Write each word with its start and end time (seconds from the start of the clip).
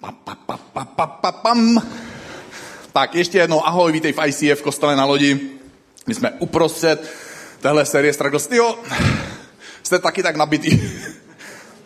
Pa, 0.00 0.12
pa, 0.12 0.34
pa, 0.34 0.56
pa, 0.56 0.84
pa, 0.84 1.06
pa, 1.06 1.32
pam. 1.32 1.82
Tak 2.92 3.14
ještě 3.14 3.38
jednou 3.38 3.66
ahoj, 3.66 3.92
vítej 3.92 4.12
v 4.12 4.26
ICF 4.26 4.62
kostele 4.62 4.96
na 4.96 5.04
lodi. 5.04 5.40
My 6.06 6.14
jsme 6.14 6.30
uprostřed 6.30 7.10
téhle 7.60 7.86
série 7.86 8.12
Struggles. 8.12 8.48
Jo, 8.50 8.78
jste 9.82 9.98
taky 9.98 10.22
tak 10.22 10.36
nabitý. 10.36 10.80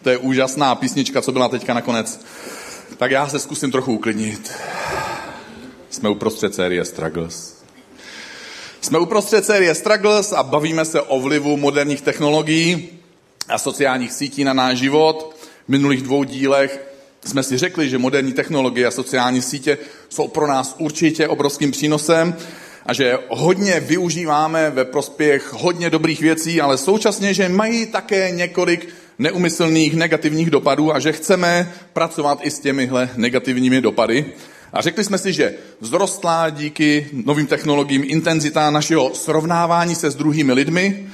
to 0.03 0.11
je 0.11 0.19
úžasná 0.19 0.75
písnička, 0.75 1.23
co 1.23 1.33
byla 1.33 1.49
teďka 1.49 1.75
nakonec. 1.75 2.27
Tak 2.97 3.11
já 3.11 3.29
se 3.29 3.39
zkusím 3.39 3.71
trochu 3.71 3.95
uklidnit. 3.95 4.53
Jsme 5.91 6.09
uprostřed 6.09 6.55
série 6.55 6.85
Struggles. 6.85 7.65
Jsme 8.81 8.99
uprostřed 8.99 9.45
série 9.45 9.75
Struggles 9.75 10.33
a 10.33 10.43
bavíme 10.43 10.85
se 10.85 11.01
o 11.01 11.21
vlivu 11.21 11.57
moderních 11.57 12.03
technologií 12.03 12.89
a 13.49 13.59
sociálních 13.59 14.13
sítí 14.13 14.45
na 14.45 14.53
náš 14.53 14.79
život. 14.79 15.37
V 15.67 15.69
minulých 15.69 16.03
dvou 16.03 16.25
dílech 16.25 16.90
jsme 17.25 17.43
si 17.43 17.59
řekli, 17.59 17.91
že 17.91 17.99
moderní 17.99 18.33
technologie 18.33 18.87
a 18.87 18.91
sociální 18.91 19.43
sítě 19.43 19.79
jsou 20.09 20.29
pro 20.29 20.47
nás 20.47 20.75
určitě 20.79 21.29
obrovským 21.29 21.71
přínosem 21.71 22.35
a 22.87 22.93
že 22.93 23.19
hodně 23.29 23.81
využíváme 23.81 24.71
ve 24.71 24.85
prospěch 24.85 25.53
hodně 25.53 25.91
dobrých 25.91 26.21
věcí, 26.21 26.61
ale 26.61 26.79
současně, 26.79 27.35
že 27.35 27.49
mají 27.49 27.87
také 27.87 28.31
několik 28.31 28.89
neumyslných 29.19 29.95
negativních 29.95 30.51
dopadů 30.51 30.95
a 30.95 30.99
že 30.99 31.13
chceme 31.13 31.73
pracovat 31.93 32.39
i 32.43 32.51
s 32.51 32.59
těmihle 32.59 33.09
negativními 33.17 33.81
dopady. 33.81 34.27
A 34.73 34.81
řekli 34.81 35.05
jsme 35.05 35.19
si, 35.19 35.33
že 35.33 35.55
vzrostla 35.81 36.51
díky 36.51 37.07
novým 37.13 37.47
technologiím 37.47 38.05
intenzita 38.07 38.71
našeho 38.71 39.15
srovnávání 39.15 39.95
se 39.95 40.11
s 40.11 40.15
druhými 40.15 40.53
lidmi 40.53 41.07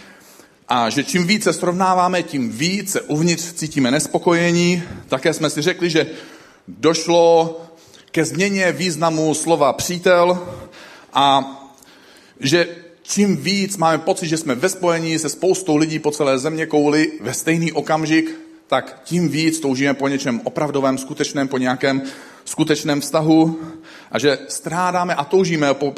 a 0.69 0.91
že 0.91 1.05
čím 1.05 1.27
více 1.27 1.53
srovnáváme, 1.53 2.23
tím 2.23 2.51
více 2.51 3.01
uvnitř 3.01 3.53
cítíme 3.53 3.91
nespokojení. 3.91 4.83
Také 5.09 5.33
jsme 5.33 5.51
si 5.51 5.63
řekli, 5.63 5.91
že 5.91 6.07
došlo 6.69 7.61
ke 8.11 8.25
změně 8.25 8.73
významu 8.73 9.35
slova 9.35 9.73
přítel 9.73 10.49
a 11.13 11.53
že 12.41 12.69
čím 13.03 13.37
víc 13.37 13.77
máme 13.77 13.99
pocit, 13.99 14.29
že 14.29 14.37
jsme 14.37 14.55
ve 14.55 14.69
spojení 14.69 15.19
se 15.19 15.29
spoustou 15.29 15.77
lidí 15.77 15.99
po 15.99 16.11
celé 16.11 16.39
země 16.39 16.67
kouli 16.67 17.13
ve 17.21 17.35
stejný 17.35 17.73
okamžik, 17.73 18.35
tak 18.67 19.01
tím 19.05 19.29
víc 19.29 19.61
toužíme 19.61 19.95
po 19.95 20.09
něčem 20.09 20.41
opravdovém, 20.45 20.99
skutečném, 20.99 21.49
po 21.49 21.59
nějakém 21.59 22.03
skutečném 22.47 23.01
vztahu 23.01 23.61
a 24.13 24.19
že 24.19 24.39
strádáme 24.49 25.15
a 25.15 25.25
toužíme 25.25 25.75
po, 25.75 25.93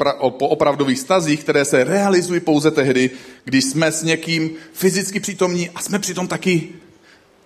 opravdových 0.47 0.99
stazích, 0.99 1.39
které 1.39 1.65
se 1.65 1.83
realizují 1.83 2.39
pouze 2.39 2.71
tehdy, 2.71 3.09
když 3.43 3.65
jsme 3.65 3.91
s 3.91 4.03
někým 4.03 4.51
fyzicky 4.73 5.19
přítomní 5.19 5.69
a 5.69 5.81
jsme 5.81 5.99
přitom 5.99 6.27
taky 6.27 6.69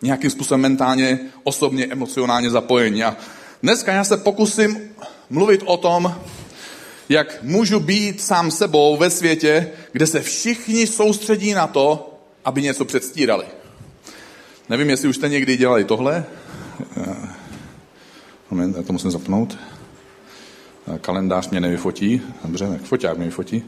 nějakým 0.02 0.30
způsobem 0.30 0.62
mentálně, 0.62 1.20
osobně, 1.44 1.86
emocionálně 1.86 2.50
zapojení. 2.50 3.04
A 3.04 3.18
dneska 3.64 3.94
já 3.94 4.04
se 4.04 4.18
pokusím 4.18 4.82
mluvit 5.30 5.62
o 5.66 5.78
tom, 5.78 6.16
jak 7.10 7.44
můžu 7.44 7.80
být 7.80 8.22
sám 8.22 8.52
sebou 8.52 8.98
ve 8.98 9.10
světě, 9.10 9.70
kde 9.92 10.08
se 10.08 10.22
všichni 10.22 10.88
soustředí 10.88 11.54
na 11.54 11.68
to, 11.68 12.14
aby 12.46 12.62
něco 12.62 12.86
předstírali. 12.86 13.46
Nevím, 14.70 14.90
jestli 14.90 15.10
už 15.10 15.16
jste 15.16 15.30
někdy 15.30 15.58
dělali 15.58 15.84
tohle. 15.84 16.26
Moment, 18.54 18.76
já 18.78 18.84
to 18.84 18.94
musím 18.94 19.12
zapnout. 19.12 19.58
Kalendář 21.02 21.50
mě 21.50 21.60
nevyfotí. 21.60 22.22
Dobře, 22.46 22.68
tak 22.68 22.82
foťák 22.82 23.18
mě 23.18 23.26
vyfotí. 23.26 23.64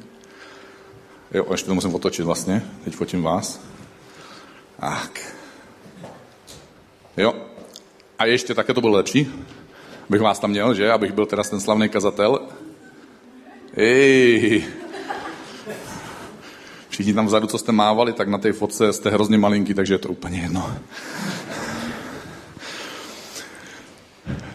Jo, 1.33 1.45
ještě 1.51 1.67
to 1.67 1.75
musím 1.75 1.95
otočit 1.95 2.25
vlastně. 2.25 2.61
Teď 2.83 2.95
fotím 2.95 3.23
vás. 3.23 3.61
Tak. 4.79 5.35
Jo. 7.17 7.33
A 8.19 8.25
ještě 8.25 8.53
také 8.53 8.73
to 8.73 8.81
bylo 8.81 8.93
lepší. 8.93 9.27
Bych 10.09 10.21
vás 10.21 10.39
tam 10.39 10.49
měl, 10.49 10.73
že? 10.73 10.91
Abych 10.91 11.13
byl 11.13 11.25
teda 11.25 11.43
ten 11.43 11.59
slavný 11.59 11.89
kazatel. 11.89 12.39
Ej. 13.77 14.65
Všichni 16.89 17.13
tam 17.13 17.25
vzadu, 17.25 17.47
co 17.47 17.57
jste 17.57 17.71
mávali, 17.71 18.13
tak 18.13 18.27
na 18.27 18.37
té 18.37 18.53
fotce 18.53 18.93
jste 18.93 19.09
hrozně 19.09 19.37
malinký, 19.37 19.73
takže 19.73 19.93
je 19.93 19.97
to 19.97 20.09
úplně 20.09 20.39
jedno. 20.39 20.77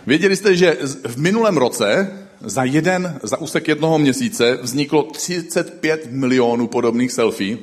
Věděli 0.06 0.37
jste, 0.37 0.56
že 0.56 0.78
v 1.05 1.16
minulém 1.16 1.56
roce 1.56 2.16
za 2.41 2.65
jeden, 2.65 3.19
za 3.22 3.41
úsek 3.41 3.69
jednoho 3.69 3.99
měsíce 3.99 4.59
vzniklo 4.62 5.03
35 5.03 6.06
milionů 6.11 6.66
podobných 6.66 7.12
selfie 7.12 7.59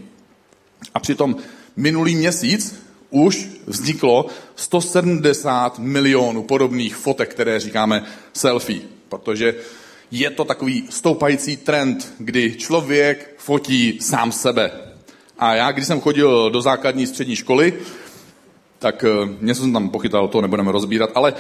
a 0.94 1.00
přitom 1.00 1.36
minulý 1.76 2.16
měsíc 2.16 2.84
už 3.10 3.50
vzniklo 3.66 4.26
170 4.56 5.80
milionů 5.80 6.44
podobných 6.44 6.96
fotek, 6.96 7.30
které 7.30 7.60
říkáme 7.60 8.04
selfie, 8.34 8.82
protože 9.10 9.56
je 10.12 10.30
to 10.30 10.44
takový 10.46 10.84
stoupající 10.90 11.58
trend, 11.58 12.14
kdy 12.18 12.56
člověk 12.56 13.34
fotí 13.38 14.00
sám 14.02 14.32
sebe. 14.32 14.72
A 15.40 15.56
já, 15.56 15.72
když 15.72 15.88
jsem 15.88 16.02
chodil 16.02 16.50
do 16.50 16.62
základní 16.62 17.08
střední 17.08 17.36
školy, 17.36 17.74
tak 18.80 19.04
eh, 19.04 19.36
něco 19.42 19.62
jsem 19.62 19.74
tam 19.74 19.90
pochytal, 19.90 20.28
to 20.28 20.42
nebudeme 20.42 20.72
rozbírat, 20.72 21.10
ale 21.16 21.34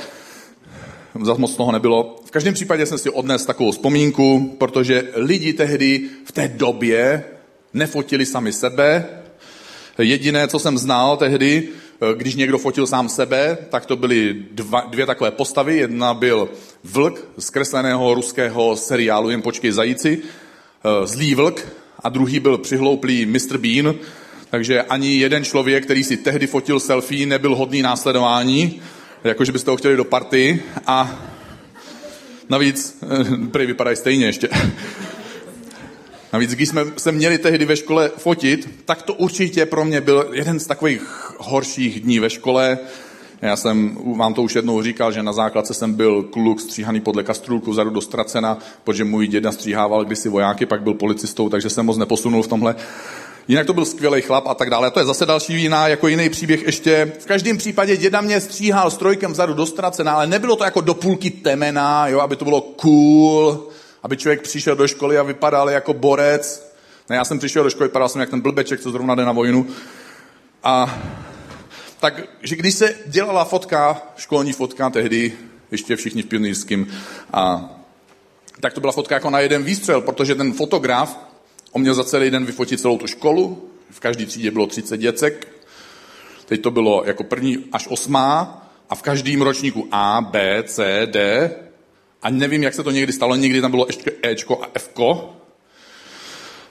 zase 1.26 1.42
moc 1.42 1.56
toho 1.56 1.72
nebylo. 1.72 2.16
V 2.26 2.32
každém 2.32 2.54
případě 2.54 2.86
jsem 2.86 2.98
si 2.98 3.10
odnes 3.10 3.46
takovou 3.46 3.72
vzpomínku, 3.72 4.56
protože 4.58 5.04
lidi 5.16 5.54
tehdy 5.54 6.02
v 6.26 6.32
té 6.32 6.48
době 6.48 7.24
nefotili 7.74 8.26
sami 8.26 8.54
sebe. 8.54 9.06
Jediné, 9.98 10.48
co 10.48 10.60
jsem 10.60 10.78
znal 10.78 11.18
tehdy, 11.18 11.70
když 12.16 12.36
někdo 12.36 12.58
fotil 12.58 12.88
sám 12.88 13.10
sebe, 13.10 13.58
tak 13.70 13.86
to 13.86 13.96
byly 13.96 14.36
dva, 14.52 14.82
dvě 14.82 15.06
takové 15.06 15.32
postavy. 15.32 15.78
Jedna 15.78 16.14
byl 16.14 16.50
vlk 16.84 17.28
z 17.38 17.50
kresleného 17.50 18.14
ruského 18.14 18.76
seriálu 18.76 19.30
Jen 19.30 19.42
počkej 19.42 19.72
zajíci, 19.72 20.22
zlý 21.04 21.36
vlk, 21.36 21.68
a 22.04 22.10
druhý 22.10 22.40
byl 22.40 22.58
přihlouplý 22.58 23.26
Mr. 23.26 23.58
Bean, 23.58 23.96
takže 24.50 24.82
ani 24.82 25.16
jeden 25.16 25.44
člověk, 25.44 25.84
který 25.84 26.04
si 26.04 26.18
tehdy 26.18 26.48
fotil 26.48 26.80
selfie, 26.80 27.26
nebyl 27.26 27.56
hodný 27.56 27.82
následování 27.82 28.82
jako 29.24 29.46
že 29.46 29.52
byste 29.52 29.72
ho 29.72 29.78
chtěli 29.78 29.98
do 29.98 30.04
party 30.04 30.64
a 30.88 31.20
navíc 32.50 32.98
eh, 33.04 33.48
prý 33.48 33.66
vypadají 33.66 33.98
stejně 33.98 34.26
ještě. 34.26 34.50
Navíc, 36.34 36.56
když 36.56 36.70
jsme 36.70 36.86
se 36.98 37.12
měli 37.12 37.38
tehdy 37.38 37.66
ve 37.66 37.76
škole 37.76 38.12
fotit, 38.18 38.70
tak 38.86 39.02
to 39.02 39.14
určitě 39.14 39.66
pro 39.66 39.86
mě 39.86 40.02
byl 40.02 40.30
jeden 40.34 40.60
z 40.60 40.68
takových 40.68 41.34
horších 41.38 42.00
dní 42.00 42.20
ve 42.20 42.30
škole. 42.30 42.80
Já 43.42 43.56
jsem 43.56 43.98
vám 44.18 44.34
to 44.34 44.44
už 44.44 44.56
jednou 44.56 44.82
říkal, 44.82 45.12
že 45.12 45.24
na 45.24 45.34
základce 45.34 45.74
jsem 45.74 45.94
byl 45.94 46.24
kluk 46.24 46.62
stříhaný 46.62 47.00
podle 47.00 47.24
kastrůlku 47.24 47.72
vzadu 47.72 47.90
do 47.90 48.02
Stracena, 48.02 48.58
protože 48.84 49.04
můj 49.04 49.28
děda 49.28 49.52
stříhával 49.52 50.06
kdysi 50.06 50.30
vojáky, 50.30 50.66
pak 50.66 50.82
byl 50.82 50.94
policistou, 50.94 51.50
takže 51.50 51.70
jsem 51.70 51.86
moc 51.86 51.98
neposunul 51.98 52.44
v 52.44 52.48
tomhle. 52.48 52.76
Jinak 53.48 53.68
to 53.68 53.74
byl 53.74 53.86
skvělý 53.86 54.22
chlap 54.22 54.48
a 54.48 54.54
tak 54.54 54.70
dále. 54.70 54.92
To 54.92 55.00
je 55.00 55.06
zase 55.06 55.26
další 55.26 55.62
jiná, 55.62 55.88
jako 55.88 56.08
jiný 56.08 56.30
příběh 56.30 56.64
ještě. 56.64 57.12
V 57.20 57.26
každém 57.26 57.58
případě 57.58 57.98
děda 57.98 58.22
mě 58.22 58.42
stříhal 58.42 58.92
strojkem 58.92 59.32
vzadu 59.32 59.54
do 59.54 59.66
stracena, 59.66 60.14
ale 60.14 60.28
nebylo 60.28 60.56
to 60.56 60.64
jako 60.64 60.82
do 60.82 60.94
půlky 60.94 61.30
temena, 61.30 62.08
jo, 62.08 62.20
aby 62.20 62.36
to 62.36 62.46
bylo 62.46 62.62
cool, 62.62 63.68
aby 64.04 64.18
člověk 64.18 64.42
přišel 64.42 64.76
do 64.76 64.88
školy 64.88 65.18
a 65.18 65.24
vypadal 65.24 65.70
jako 65.70 65.94
borec. 65.94 66.74
Ne, 67.10 67.16
já 67.16 67.26
jsem 67.26 67.40
přišel 67.40 67.64
do 67.64 67.70
školy, 67.70 67.88
vypadal 67.90 68.10
jsem 68.10 68.22
jak 68.22 68.30
ten 68.30 68.42
blbeček, 68.42 68.82
co 68.82 68.92
zrovna 68.92 69.16
jde 69.16 69.26
na 69.26 69.32
vojnu. 69.32 69.68
A 70.64 71.00
takže 72.00 72.56
když 72.56 72.76
se 72.76 72.96
dělala 73.06 73.46
fotka, 73.46 74.02
školní 74.18 74.54
fotka 74.54 74.90
tehdy, 74.90 75.34
ještě 75.72 75.96
všichni 75.96 76.22
v 76.22 76.26
pionýrském, 76.26 76.88
a 77.34 77.70
tak 78.60 78.74
to 78.74 78.82
byla 78.82 78.94
fotka 78.94 79.16
jako 79.16 79.30
na 79.30 79.40
jeden 79.40 79.64
výstřel, 79.64 80.02
protože 80.02 80.36
ten 80.36 80.54
fotograf 80.54 81.27
On 81.78 81.82
měl 81.82 81.94
za 81.94 82.04
celý 82.04 82.32
den 82.32 82.46
vyfotit 82.46 82.80
celou 82.80 82.98
tu 82.98 83.08
školu, 83.08 83.70
v 83.90 84.00
každé 84.00 84.26
třídě 84.26 84.52
bylo 84.52 84.68
30 84.68 84.98
děcek, 84.98 85.48
teď 86.46 86.62
to 86.62 86.72
bylo 86.72 87.04
jako 87.06 87.24
první 87.24 87.58
až 87.72 87.88
osmá 87.88 88.68
a 88.90 88.96
v 88.96 89.02
každém 89.02 89.42
ročníku 89.42 89.88
A, 89.92 90.22
B, 90.22 90.64
C, 90.64 91.02
D 91.06 91.52
a 92.22 92.30
nevím, 92.30 92.64
jak 92.64 92.74
se 92.74 92.84
to 92.84 92.92
někdy 92.92 93.14
stalo, 93.14 93.36
někdy 93.36 93.62
tam 93.62 93.72
bylo 93.72 93.86
ještě 93.88 94.12
Ečko 94.24 94.62
a 94.64 94.80
Fko. 94.80 95.34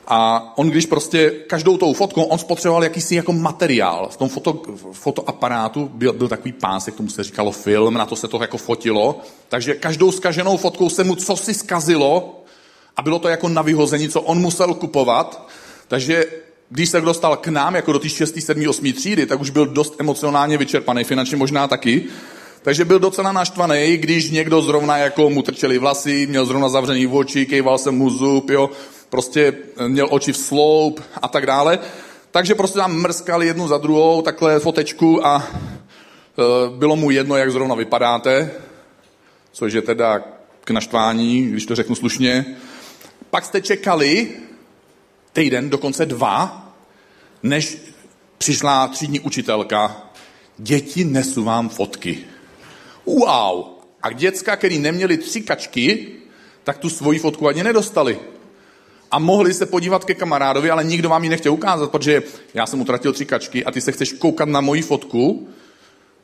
A 0.07 0.53
on, 0.59 0.71
když 0.71 0.87
prostě 0.87 1.31
každou 1.31 1.77
tou 1.77 1.93
fotkou, 1.93 2.23
on 2.23 2.39
spotřeboval 2.39 2.85
jakýsi 2.85 3.15
jako 3.15 3.33
materiál. 3.33 4.09
V 4.13 4.17
tom 4.17 4.29
foto, 4.29 4.63
fotoaparátu 4.93 5.91
byl, 5.95 6.13
byl 6.13 6.29
takový 6.29 6.53
pás, 6.53 6.87
jak 6.87 6.97
tomu 6.97 7.09
se 7.09 7.25
říkalo 7.25 7.53
film, 7.53 7.95
na 7.95 8.07
to 8.07 8.17
se 8.17 8.29
to 8.29 8.43
jako 8.43 8.59
fotilo. 8.59 9.21
Takže 9.49 9.75
každou 9.75 10.13
skaženou 10.13 10.57
fotkou 10.57 10.89
se 10.89 11.05
mu 11.05 11.15
co 11.15 11.37
si 11.37 11.55
skazilo 11.55 12.43
a 12.97 13.03
bylo 13.03 13.19
to 13.19 13.29
jako 13.29 13.49
na 13.49 13.63
vyhození, 13.63 14.09
co 14.09 14.21
on 14.23 14.39
musel 14.39 14.75
kupovat. 14.75 15.49
Takže 15.89 16.25
když 16.71 16.89
se 16.89 17.01
dostal 17.01 17.37
k 17.37 17.49
nám, 17.49 17.75
jako 17.75 17.93
do 17.93 17.99
té 17.99 18.09
6., 18.09 18.41
7., 18.41 18.69
8. 18.69 18.93
třídy, 18.93 19.27
tak 19.27 19.41
už 19.41 19.51
byl 19.51 19.67
dost 19.67 19.95
emocionálně 19.99 20.59
vyčerpaný, 20.59 21.05
finančně 21.05 21.37
možná 21.37 21.69
taky. 21.69 22.05
Takže 22.63 22.85
byl 22.85 22.99
docela 22.99 23.33
naštvaný, 23.33 23.97
když 23.97 24.31
někdo 24.31 24.63
zrovna 24.63 24.99
jako 24.99 25.31
mu 25.31 25.43
trčeli 25.43 25.79
vlasy, 25.79 26.27
měl 26.27 26.47
zrovna 26.47 26.69
zavřený 26.69 27.07
oči, 27.07 27.47
kejval 27.47 27.79
se 27.79 27.91
mu 27.91 28.11
zub, 28.11 28.51
jo, 28.51 28.71
prostě 29.11 29.53
měl 29.87 30.09
oči 30.11 30.33
v 30.33 30.37
sloup 30.37 31.03
a 31.23 31.29
tak 31.29 31.47
dále. 31.47 31.79
Takže 32.31 32.55
prostě 32.55 32.79
tam 32.79 32.97
mrskali 32.97 33.47
jednu 33.47 33.69
za 33.69 33.79
druhou, 33.79 34.23
takhle 34.23 34.59
fotečku 34.59 35.27
a 35.27 35.47
e, 35.49 35.53
bylo 36.77 36.97
mu 36.97 37.11
jedno, 37.11 37.37
jak 37.37 37.53
zrovna 37.53 37.75
vypadáte, 37.75 38.51
což 39.53 39.73
je 39.73 39.83
teda 39.83 40.23
k 40.65 40.71
naštvání, 40.71 41.47
když 41.47 41.67
to 41.67 41.75
řeknu 41.75 41.95
slušně. 41.95 42.57
Pak 43.31 43.45
jste 43.45 43.61
čekali 43.61 44.29
týden, 45.33 45.71
dokonce 45.71 46.07
dva, 46.07 46.73
než 47.43 47.79
přišla 48.39 48.89
třídní 48.89 49.21
učitelka. 49.21 50.03
Děti 50.59 51.05
nesu 51.05 51.45
vám 51.45 51.69
fotky. 51.69 52.19
Wow! 53.07 53.65
A 54.03 54.13
děcka, 54.13 54.57
který 54.57 54.79
neměli 54.79 55.17
tři 55.17 55.41
kačky, 55.41 56.07
tak 56.65 56.79
tu 56.79 56.91
svoji 56.91 57.19
fotku 57.19 57.49
ani 57.49 57.65
nedostali. 57.65 58.19
A 59.11 59.19
mohli 59.19 59.55
se 59.55 59.67
podívat 59.67 60.05
ke 60.05 60.15
kamarádovi, 60.15 60.71
ale 60.71 60.85
nikdo 60.85 61.09
vám 61.09 61.25
ji 61.25 61.31
nechtěl 61.31 61.53
ukázat, 61.53 61.91
protože 61.91 62.23
já 62.55 62.67
jsem 62.67 62.81
utratil 62.81 63.13
tři 63.13 63.25
kačky 63.25 63.65
a 63.65 63.71
ty 63.71 63.81
se 63.81 63.93
chceš 63.93 64.13
koukat 64.13 64.49
na 64.49 64.61
moji 64.61 64.83
fotku, 64.83 65.49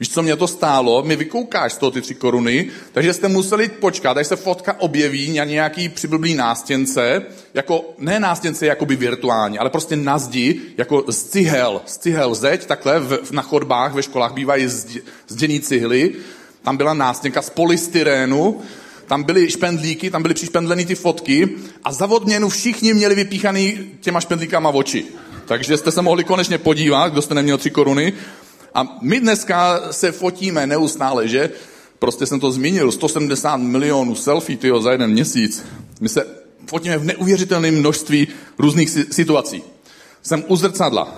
Víš, 0.00 0.10
co 0.10 0.22
mě 0.22 0.36
to 0.36 0.48
stálo? 0.48 1.02
Mi 1.02 1.16
vykoukáš 1.16 1.72
z 1.72 1.78
toho 1.78 1.90
ty 1.90 2.00
tři 2.00 2.14
koruny, 2.14 2.70
takže 2.92 3.12
jste 3.12 3.28
museli 3.28 3.68
počkat, 3.68 4.16
až 4.16 4.26
se 4.26 4.36
fotka 4.36 4.80
objeví 4.80 5.38
na 5.38 5.44
nějaký 5.44 5.88
přiblblý 5.88 6.34
nástěnce, 6.34 7.22
jako 7.54 7.94
ne 7.98 8.20
nástěnce 8.20 8.66
jakoby 8.66 8.96
virtuální, 8.96 9.58
ale 9.58 9.70
prostě 9.70 9.96
na 9.96 10.18
zdi, 10.18 10.60
jako 10.76 11.04
z 11.08 11.24
cihel, 11.24 11.82
z 11.86 11.98
cihel 11.98 12.34
zeď, 12.34 12.66
takhle 12.66 13.00
v, 13.00 13.30
na 13.30 13.42
chodbách 13.42 13.94
ve 13.94 14.02
školách 14.02 14.32
bývají 14.32 14.68
zděný 15.28 15.60
cihly, 15.60 16.12
tam 16.62 16.76
byla 16.76 16.94
nástěnka 16.94 17.42
z 17.42 17.50
polystyrénu, 17.50 18.60
tam 19.06 19.22
byly 19.22 19.50
špendlíky, 19.50 20.10
tam 20.10 20.22
byly 20.22 20.34
přišpendlený 20.34 20.86
ty 20.86 20.94
fotky 20.94 21.48
a 21.84 21.92
za 21.92 22.06
odměnu 22.06 22.48
všichni 22.48 22.94
měli 22.94 23.14
vypíchaný 23.14 23.90
těma 24.00 24.20
špendlíkama 24.20 24.70
v 24.70 24.76
oči. 24.76 25.04
Takže 25.46 25.76
jste 25.76 25.92
se 25.92 26.02
mohli 26.02 26.24
konečně 26.24 26.58
podívat, 26.58 27.12
kdo 27.12 27.22
jste 27.22 27.34
neměl 27.34 27.58
tři 27.58 27.70
koruny, 27.70 28.12
a 28.74 28.98
my 29.00 29.20
dneska 29.20 29.80
se 29.92 30.12
fotíme 30.12 30.66
neustále, 30.66 31.28
že? 31.28 31.50
Prostě 31.98 32.26
jsem 32.26 32.40
to 32.40 32.52
zmínil, 32.52 32.92
170 32.92 33.56
milionů 33.56 34.14
selfie 34.14 34.58
tyjo, 34.58 34.80
za 34.80 34.92
jeden 34.92 35.10
měsíc. 35.10 35.64
My 36.00 36.08
se 36.08 36.26
fotíme 36.66 36.98
v 36.98 37.04
neuvěřitelném 37.04 37.78
množství 37.78 38.28
různých 38.58 38.90
situací. 38.90 39.62
Jsem 40.22 40.44
u 40.48 40.56
zrcadla. 40.56 41.16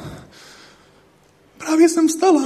Právě 1.58 1.88
jsem 1.88 2.08
vstala. 2.08 2.44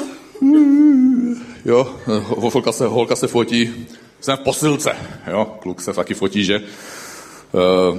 Jo, 1.64 1.96
holka 2.26 2.72
se, 2.72 2.86
holka 2.86 3.16
se 3.16 3.26
fotí. 3.26 3.86
Jsem 4.20 4.36
v 4.36 4.40
posilce. 4.40 4.96
Jo, 5.30 5.56
kluk 5.62 5.80
se 5.80 5.92
taky 5.92 6.14
fotí, 6.14 6.44
že? 6.44 6.60
Uh, 6.60 7.98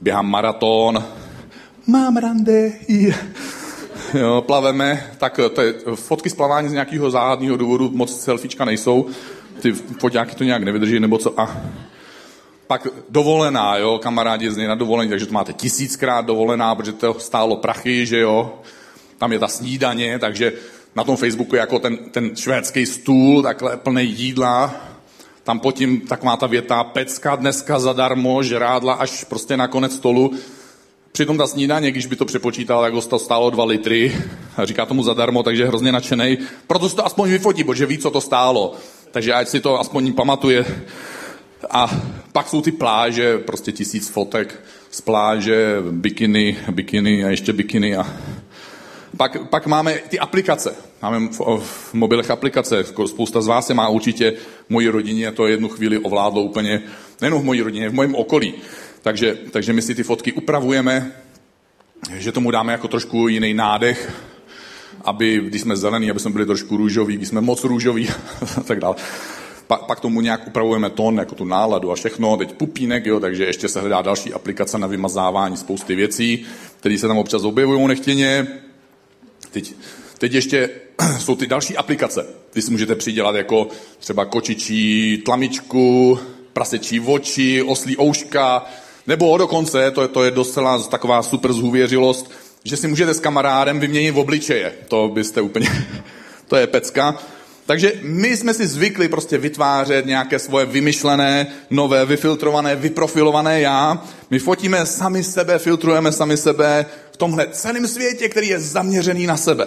běhám 0.00 0.30
maraton. 0.30 1.04
Mám 1.86 2.16
rande 2.16 2.72
jo, 2.88 3.12
plaveme, 4.40 5.12
tak 5.18 5.40
to 5.54 5.62
je, 5.62 5.74
fotky 5.94 6.30
z 6.30 6.34
plavání 6.34 6.68
z 6.68 6.72
nějakého 6.72 7.10
záhadného 7.10 7.56
důvodu 7.56 7.90
moc 7.92 8.20
selfiečka 8.20 8.64
nejsou, 8.64 9.06
ty 9.62 9.72
foťáky 9.72 10.34
to 10.34 10.44
nějak 10.44 10.62
nevydrží, 10.62 11.00
nebo 11.00 11.18
co. 11.18 11.40
A 11.40 11.56
pak 12.66 12.86
dovolená, 13.08 13.76
jo, 13.76 13.98
kamarádi 14.02 14.44
jezdí 14.44 14.66
na 14.66 14.74
dovolení, 14.74 15.10
takže 15.10 15.26
to 15.26 15.32
máte 15.32 15.52
tisíckrát 15.52 16.26
dovolená, 16.26 16.74
protože 16.74 16.92
to 16.92 17.14
stálo 17.18 17.56
prachy, 17.56 18.06
že 18.06 18.18
jo. 18.18 18.58
Tam 19.18 19.32
je 19.32 19.38
ta 19.38 19.48
snídaně, 19.48 20.18
takže 20.18 20.52
na 20.96 21.04
tom 21.04 21.16
Facebooku 21.16 21.54
je 21.54 21.60
jako 21.60 21.78
ten, 21.78 21.96
ten 21.96 22.36
švédský 22.36 22.86
stůl, 22.86 23.42
takhle 23.42 23.76
plný 23.76 24.04
jídla, 24.10 24.74
tam 25.44 25.60
pod 25.60 25.74
tím 25.74 26.00
taková 26.00 26.36
ta 26.36 26.46
věta, 26.46 26.84
pecka 26.84 27.36
dneska 27.36 27.78
zadarmo, 27.78 28.42
žrádla 28.42 28.94
až 28.94 29.24
prostě 29.24 29.56
na 29.56 29.68
konec 29.68 29.94
stolu. 29.94 30.32
Přitom 31.12 31.38
ta 31.38 31.46
snídaně, 31.46 31.90
když 31.90 32.06
by 32.06 32.16
to 32.16 32.24
přepočítal, 32.24 32.92
ho 32.92 33.02
to 33.02 33.18
stálo 33.18 33.50
dva 33.50 33.64
litry 33.64 34.16
a 34.56 34.64
říká 34.64 34.86
tomu 34.86 35.02
zadarmo, 35.02 35.42
takže 35.42 35.62
je 35.62 35.66
hrozně 35.66 35.92
nadšený. 35.92 36.38
Proto 36.66 36.88
si 36.88 36.96
to 36.96 37.06
aspoň 37.06 37.30
vyfotí, 37.30 37.64
protože 37.64 37.86
ví, 37.86 37.98
co 37.98 38.10
to 38.10 38.20
stálo. 38.20 38.74
Takže 39.10 39.34
ať 39.34 39.48
si 39.48 39.60
to 39.60 39.80
aspoň 39.80 40.12
pamatuje. 40.12 40.64
A 41.70 42.02
pak 42.32 42.48
jsou 42.48 42.62
ty 42.62 42.72
pláže, 42.72 43.38
prostě 43.38 43.72
tisíc 43.72 44.08
fotek 44.08 44.60
z 44.90 45.00
pláže, 45.00 45.76
bikiny, 45.90 46.56
bikiny 46.70 47.24
a 47.24 47.28
ještě 47.28 47.52
bikiny. 47.52 47.96
A 47.96 48.16
pak, 49.16 49.48
pak 49.48 49.66
máme 49.66 49.94
ty 50.08 50.18
aplikace. 50.18 50.74
Máme 51.02 51.28
v, 51.28 51.40
v 51.58 51.94
mobilech 51.94 52.30
aplikace. 52.30 52.84
Spousta 53.06 53.40
z 53.40 53.46
vás 53.46 53.68
je 53.68 53.74
má 53.74 53.88
určitě 53.88 54.32
v 54.66 54.70
mojí 54.70 54.88
rodině, 54.88 55.32
to 55.32 55.46
jednu 55.46 55.68
chvíli 55.68 55.98
ovládlo 55.98 56.42
úplně, 56.42 56.82
nejen 57.20 57.38
v 57.38 57.44
mojí 57.44 57.60
rodině, 57.62 57.88
v 57.88 57.94
mém 57.94 58.14
okolí. 58.14 58.54
Takže, 59.02 59.38
takže 59.50 59.72
my 59.72 59.82
si 59.82 59.94
ty 59.94 60.02
fotky 60.02 60.32
upravujeme, 60.32 61.12
že 62.14 62.32
tomu 62.32 62.50
dáme 62.50 62.72
jako 62.72 62.88
trošku 62.88 63.28
jiný 63.28 63.54
nádech, 63.54 64.12
aby, 65.04 65.40
když 65.44 65.60
jsme 65.62 65.76
zelení, 65.76 66.10
aby 66.10 66.20
jsme 66.20 66.30
byli 66.30 66.46
trošku 66.46 66.76
růžoví, 66.76 67.16
když 67.16 67.28
jsme 67.28 67.40
moc 67.40 67.64
růžoví 67.64 68.08
a 68.56 68.60
tak 68.60 68.80
dále. 68.80 68.96
Pa, 69.66 69.76
pak 69.76 70.00
tomu 70.00 70.20
nějak 70.20 70.46
upravujeme 70.46 70.90
tón, 70.90 71.18
jako 71.18 71.34
tu 71.34 71.44
náladu 71.44 71.92
a 71.92 71.94
všechno, 71.94 72.36
teď 72.36 72.52
pupínek, 72.52 73.06
jo, 73.06 73.20
takže 73.20 73.44
ještě 73.44 73.68
se 73.68 73.80
hledá 73.80 74.02
další 74.02 74.32
aplikace 74.32 74.78
na 74.78 74.86
vymazávání 74.86 75.56
spousty 75.56 75.94
věcí, 75.94 76.46
které 76.80 76.98
se 76.98 77.08
tam 77.08 77.18
občas 77.18 77.44
objevují 77.44 77.88
nechtěně. 77.88 78.46
Teď, 79.50 79.74
teď 80.18 80.32
ještě 80.32 80.70
jsou 81.18 81.36
ty 81.36 81.46
další 81.46 81.76
aplikace. 81.76 82.26
Vy 82.54 82.62
si 82.62 82.70
můžete 82.70 82.94
přidělat 82.94 83.34
jako 83.34 83.68
třeba 83.98 84.24
kočičí 84.24 85.18
tlamičku, 85.24 86.18
prasečí 86.52 87.00
oči, 87.00 87.62
oslí 87.62 87.96
ouška, 87.98 88.66
nebo 89.10 89.38
dokonce, 89.38 89.90
to 89.90 90.02
je, 90.02 90.08
to 90.08 90.24
je 90.24 90.30
docela 90.30 90.82
taková 90.82 91.22
super 91.22 91.52
zhůvěřilost, 91.52 92.30
že 92.64 92.76
si 92.76 92.88
můžete 92.88 93.14
s 93.14 93.20
kamarádem 93.20 93.80
vyměnit 93.80 94.10
v 94.10 94.18
obličeje. 94.18 94.72
To 94.88 95.08
byste 95.08 95.40
úplně, 95.40 95.86
to 96.48 96.56
je 96.56 96.66
pecka. 96.66 97.18
Takže 97.66 97.92
my 98.02 98.36
jsme 98.36 98.54
si 98.54 98.66
zvykli 98.66 99.08
prostě 99.08 99.38
vytvářet 99.38 100.06
nějaké 100.06 100.38
svoje 100.38 100.66
vymyšlené, 100.66 101.46
nové, 101.70 102.06
vyfiltrované, 102.06 102.76
vyprofilované 102.76 103.60
já. 103.60 104.02
My 104.30 104.38
fotíme 104.38 104.86
sami 104.86 105.24
sebe, 105.24 105.58
filtrujeme 105.58 106.12
sami 106.12 106.36
sebe 106.36 106.86
v 107.12 107.16
tomhle 107.16 107.46
celém 107.50 107.88
světě, 107.88 108.28
který 108.28 108.48
je 108.48 108.60
zaměřený 108.60 109.26
na 109.26 109.36
sebe. 109.36 109.66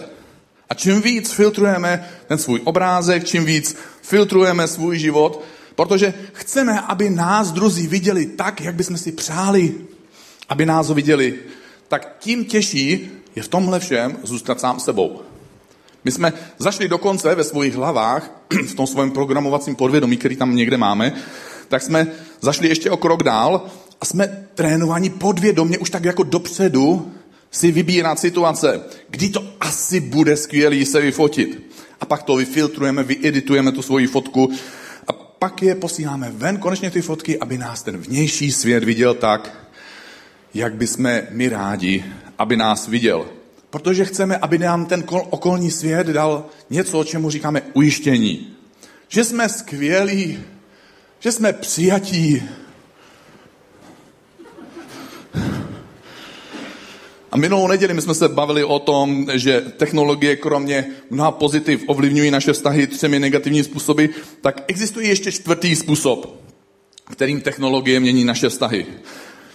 A 0.69 0.73
čím 0.73 1.01
víc 1.01 1.31
filtrujeme 1.31 2.09
ten 2.27 2.37
svůj 2.37 2.61
obrázek, 2.63 3.23
čím 3.23 3.45
víc 3.45 3.75
filtrujeme 4.01 4.67
svůj 4.67 4.99
život, 4.99 5.43
Protože 5.75 6.13
chceme, 6.33 6.81
aby 6.81 7.09
nás 7.09 7.51
druzí 7.51 7.87
viděli 7.87 8.25
tak, 8.25 8.61
jak 8.61 8.75
bychom 8.75 8.97
si 8.97 9.11
přáli, 9.11 9.75
aby 10.49 10.65
nás 10.65 10.87
ho 10.87 10.93
viděli. 10.93 11.39
Tak 11.87 12.15
tím 12.19 12.45
těžší 12.45 13.11
je 13.35 13.43
v 13.43 13.47
tomhle 13.47 13.79
všem 13.79 14.17
zůstat 14.23 14.59
sám 14.59 14.79
sebou. 14.79 15.21
My 16.03 16.11
jsme 16.11 16.33
zašli 16.57 16.87
dokonce 16.87 17.35
ve 17.35 17.43
svých 17.43 17.75
hlavách, 17.75 18.31
v 18.67 18.75
tom 18.75 18.87
svém 18.87 19.11
programovacím 19.11 19.75
podvědomí, 19.75 20.17
který 20.17 20.35
tam 20.35 20.55
někde 20.55 20.77
máme, 20.77 21.13
tak 21.67 21.81
jsme 21.81 22.07
zašli 22.41 22.67
ještě 22.67 22.91
o 22.91 22.97
krok 22.97 23.23
dál 23.23 23.65
a 24.01 24.05
jsme 24.05 24.47
trénovaní 24.55 25.09
podvědomě 25.09 25.77
už 25.77 25.89
tak 25.89 26.03
jako 26.03 26.23
dopředu 26.23 27.11
si 27.51 27.71
vybírat 27.71 28.19
situace, 28.19 28.81
kdy 29.09 29.29
to 29.29 29.43
asi 29.59 29.99
bude 29.99 30.37
skvělý 30.37 30.85
se 30.85 31.01
vyfotit. 31.01 31.73
A 32.01 32.05
pak 32.05 32.23
to 32.23 32.35
vyfiltrujeme, 32.35 33.03
vyeditujeme 33.03 33.71
tu 33.71 33.81
svoji 33.81 34.07
fotku 34.07 34.51
pak 35.43 35.61
je 35.61 35.75
posíláme 35.75 36.31
ven, 36.31 36.57
konečně 36.57 36.91
ty 36.91 37.01
fotky, 37.01 37.39
aby 37.39 37.57
nás 37.57 37.83
ten 37.83 37.97
vnější 37.97 38.51
svět 38.51 38.83
viděl 38.83 39.13
tak, 39.13 39.67
jak 40.53 40.75
by 40.75 40.87
jsme 40.87 41.27
my 41.29 41.49
rádi, 41.49 42.05
aby 42.37 42.55
nás 42.55 42.87
viděl. 42.87 43.27
Protože 43.69 44.05
chceme, 44.05 44.37
aby 44.37 44.57
nám 44.57 44.85
ten 44.85 45.03
okolní 45.09 45.71
svět 45.71 46.07
dal 46.07 46.45
něco, 46.69 46.99
o 46.99 47.03
čemu 47.03 47.29
říkáme 47.29 47.61
ujištění. 47.73 48.55
Že 49.07 49.23
jsme 49.23 49.49
skvělí, 49.49 50.39
že 51.19 51.31
jsme 51.31 51.53
přijatí, 51.53 52.43
A 57.33 57.37
minulou 57.37 57.67
neděli 57.67 57.93
my 57.93 58.01
jsme 58.01 58.13
se 58.13 58.27
bavili 58.27 58.63
o 58.63 58.79
tom, 58.79 59.27
že 59.33 59.61
technologie 59.61 60.35
kromě 60.35 60.85
mnoha 61.09 61.31
pozitiv 61.31 61.83
ovlivňují 61.87 62.31
naše 62.31 62.53
vztahy 62.53 62.87
třemi 62.87 63.19
negativní 63.19 63.63
způsoby, 63.63 64.05
tak 64.41 64.63
existuje 64.67 65.07
ještě 65.07 65.31
čtvrtý 65.31 65.75
způsob, 65.75 66.41
kterým 67.11 67.41
technologie 67.41 67.99
mění 67.99 68.23
naše 68.23 68.49
vztahy. 68.49 68.85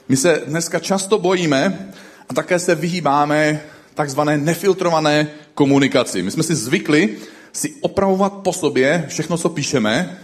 My 0.09 0.17
se 0.17 0.43
dneska 0.47 0.79
často 0.79 1.19
bojíme 1.19 1.93
a 2.29 2.35
také 2.35 2.59
se 2.59 2.75
vyhýbáme 2.75 3.61
takzvané 3.95 4.39
nefiltrované 4.39 5.31
komunikaci. 5.55 6.23
My 6.23 6.31
jsme 6.31 6.43
si 6.43 6.55
zvykli 6.55 7.17
si 7.53 7.75
opravovat 7.81 8.33
po 8.33 8.53
sobě 8.53 9.05
všechno, 9.09 9.39
co 9.39 9.49
píšeme, 9.49 10.19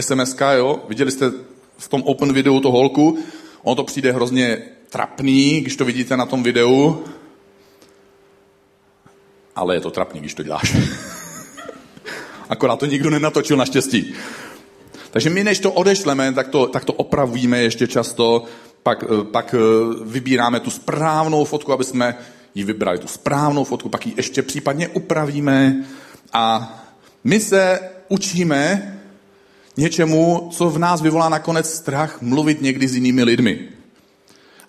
SMS, 0.00 0.36
jo, 0.56 0.84
viděli 0.88 1.10
jste 1.10 1.30
v 1.78 1.88
tom 1.88 2.02
open 2.06 2.32
videu 2.32 2.60
to 2.60 2.70
holku, 2.70 3.18
ono 3.62 3.76
to 3.76 3.84
přijde 3.84 4.12
hrozně 4.12 4.62
trapný, 4.94 5.60
když 5.60 5.76
to 5.76 5.84
vidíte 5.84 6.16
na 6.16 6.26
tom 6.26 6.42
videu, 6.42 7.04
ale 9.56 9.74
je 9.74 9.80
to 9.80 9.90
trapný, 9.90 10.20
když 10.20 10.34
to 10.34 10.42
děláš. 10.42 10.76
Akorát 12.48 12.78
to 12.78 12.86
nikdo 12.86 13.10
nenatočil 13.10 13.56
naštěstí. 13.56 14.14
Takže 15.10 15.30
my, 15.30 15.44
než 15.44 15.58
to 15.58 15.72
odešleme, 15.72 16.32
tak 16.32 16.48
to, 16.48 16.66
tak 16.66 16.84
to 16.84 16.92
opravíme 16.92 17.58
ještě 17.58 17.86
často, 17.86 18.44
pak, 18.82 19.04
eh, 19.04 19.24
pak 19.24 19.54
eh, 19.54 19.58
vybíráme 20.04 20.60
tu 20.60 20.70
správnou 20.70 21.44
fotku, 21.44 21.72
aby 21.72 21.84
jsme 21.84 22.14
ji 22.54 22.64
vybrali 22.64 22.98
tu 22.98 23.08
správnou 23.08 23.64
fotku, 23.64 23.88
pak 23.88 24.06
ji 24.06 24.14
ještě 24.16 24.42
případně 24.42 24.88
upravíme 24.88 25.84
a 26.32 26.74
my 27.24 27.40
se 27.40 27.80
učíme 28.08 28.90
něčemu, 29.76 30.48
co 30.52 30.70
v 30.70 30.78
nás 30.78 31.02
vyvolá 31.02 31.28
nakonec 31.28 31.74
strach 31.74 32.22
mluvit 32.22 32.62
někdy 32.62 32.88
s 32.88 32.94
jinými 32.94 33.22
lidmi. 33.22 33.73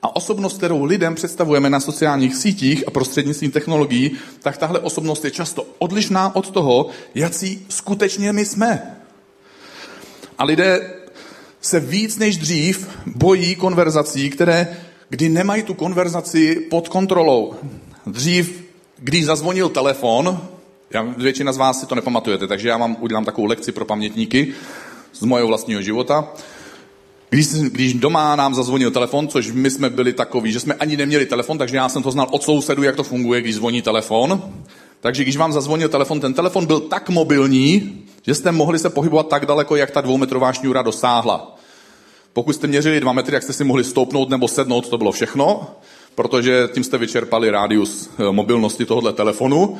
A 0.06 0.16
osobnost, 0.16 0.58
kterou 0.58 0.84
lidem 0.84 1.16
představujeme 1.16 1.70
na 1.70 1.80
sociálních 1.80 2.36
sítích 2.36 2.84
a 2.88 2.92
prostřednictvím 2.92 3.52
technologií, 3.52 4.12
tak 4.40 4.58
tahle 4.58 4.80
osobnost 4.80 5.26
je 5.26 5.32
často 5.32 5.66
odlišná 5.80 6.36
od 6.36 6.52
toho, 6.52 6.88
jaký 7.16 7.66
skutečně 7.70 8.34
my 8.34 8.46
jsme. 8.46 8.98
A 10.38 10.44
lidé 10.44 10.94
se 11.62 11.80
víc 11.80 12.18
než 12.18 12.38
dřív 12.38 12.90
bojí 13.06 13.56
konverzací, 13.56 14.30
které, 14.30 14.78
kdy 15.10 15.30
nemají 15.30 15.64
tu 15.64 15.74
konverzaci 15.74 16.56
pod 16.56 16.90
kontrolou. 16.90 17.54
Dřív, 18.06 18.64
když 18.98 19.26
zazvonil 19.26 19.70
telefon, 19.70 20.48
já, 20.90 21.02
většina 21.02 21.54
z 21.54 21.58
vás 21.58 21.80
si 21.80 21.86
to 21.86 21.96
nepamatujete, 21.96 22.48
takže 22.48 22.70
já 22.70 22.78
vám 22.78 22.98
udělám 23.00 23.26
takovou 23.26 23.48
lekci 23.48 23.72
pro 23.72 23.86
pamětníky 23.86 24.54
z 25.14 25.22
mojeho 25.22 25.48
vlastního 25.48 25.82
života. 25.82 26.28
Když, 27.36 27.48
když 27.48 27.94
doma 27.94 28.36
nám 28.36 28.56
zazvonil 28.56 28.92
telefon, 28.92 29.28
což 29.28 29.52
my 29.52 29.70
jsme 29.70 29.90
byli 29.90 30.14
takový, 30.14 30.52
že 30.52 30.60
jsme 30.60 30.74
ani 30.74 30.98
neměli 30.98 31.26
telefon, 31.26 31.58
takže 31.58 31.78
já 31.78 31.90
jsem 31.90 32.04
to 32.04 32.12
znal 32.12 32.28
od 32.32 32.44
sousedu, 32.44 32.84
jak 32.84 32.96
to 32.96 33.04
funguje, 33.04 33.42
když 33.42 33.56
zvoní 33.56 33.82
telefon. 33.82 34.42
Takže 35.00 35.24
když 35.24 35.38
vám 35.38 35.54
zazvonil 35.54 35.90
telefon, 35.90 36.20
ten 36.20 36.34
telefon 36.34 36.66
byl 36.66 36.80
tak 36.80 37.10
mobilní, 37.10 38.04
že 38.26 38.36
jste 38.36 38.52
mohli 38.52 38.80
se 38.80 38.90
pohybovat 38.90 39.28
tak 39.28 39.46
daleko, 39.46 39.76
jak 39.76 39.92
ta 39.92 40.02
dvoumetrová 40.02 40.54
šňůra 40.54 40.82
dosáhla. 40.82 41.58
Pokud 42.34 42.54
jste 42.54 42.68
měřili 42.68 43.00
dva 43.00 43.14
metry, 43.14 43.34
jak 43.34 43.44
jste 43.44 43.54
si 43.54 43.64
mohli 43.64 43.84
stoupnout 43.84 44.30
nebo 44.30 44.48
sednout, 44.48 44.90
to 44.90 44.98
bylo 44.98 45.12
všechno, 45.12 45.68
protože 46.16 46.68
tím 46.74 46.84
jste 46.84 46.98
vyčerpali 46.98 47.50
rádius 47.50 48.10
eh, 48.20 48.32
mobilnosti 48.32 48.86
tohohle 48.86 49.14
telefonu. 49.14 49.78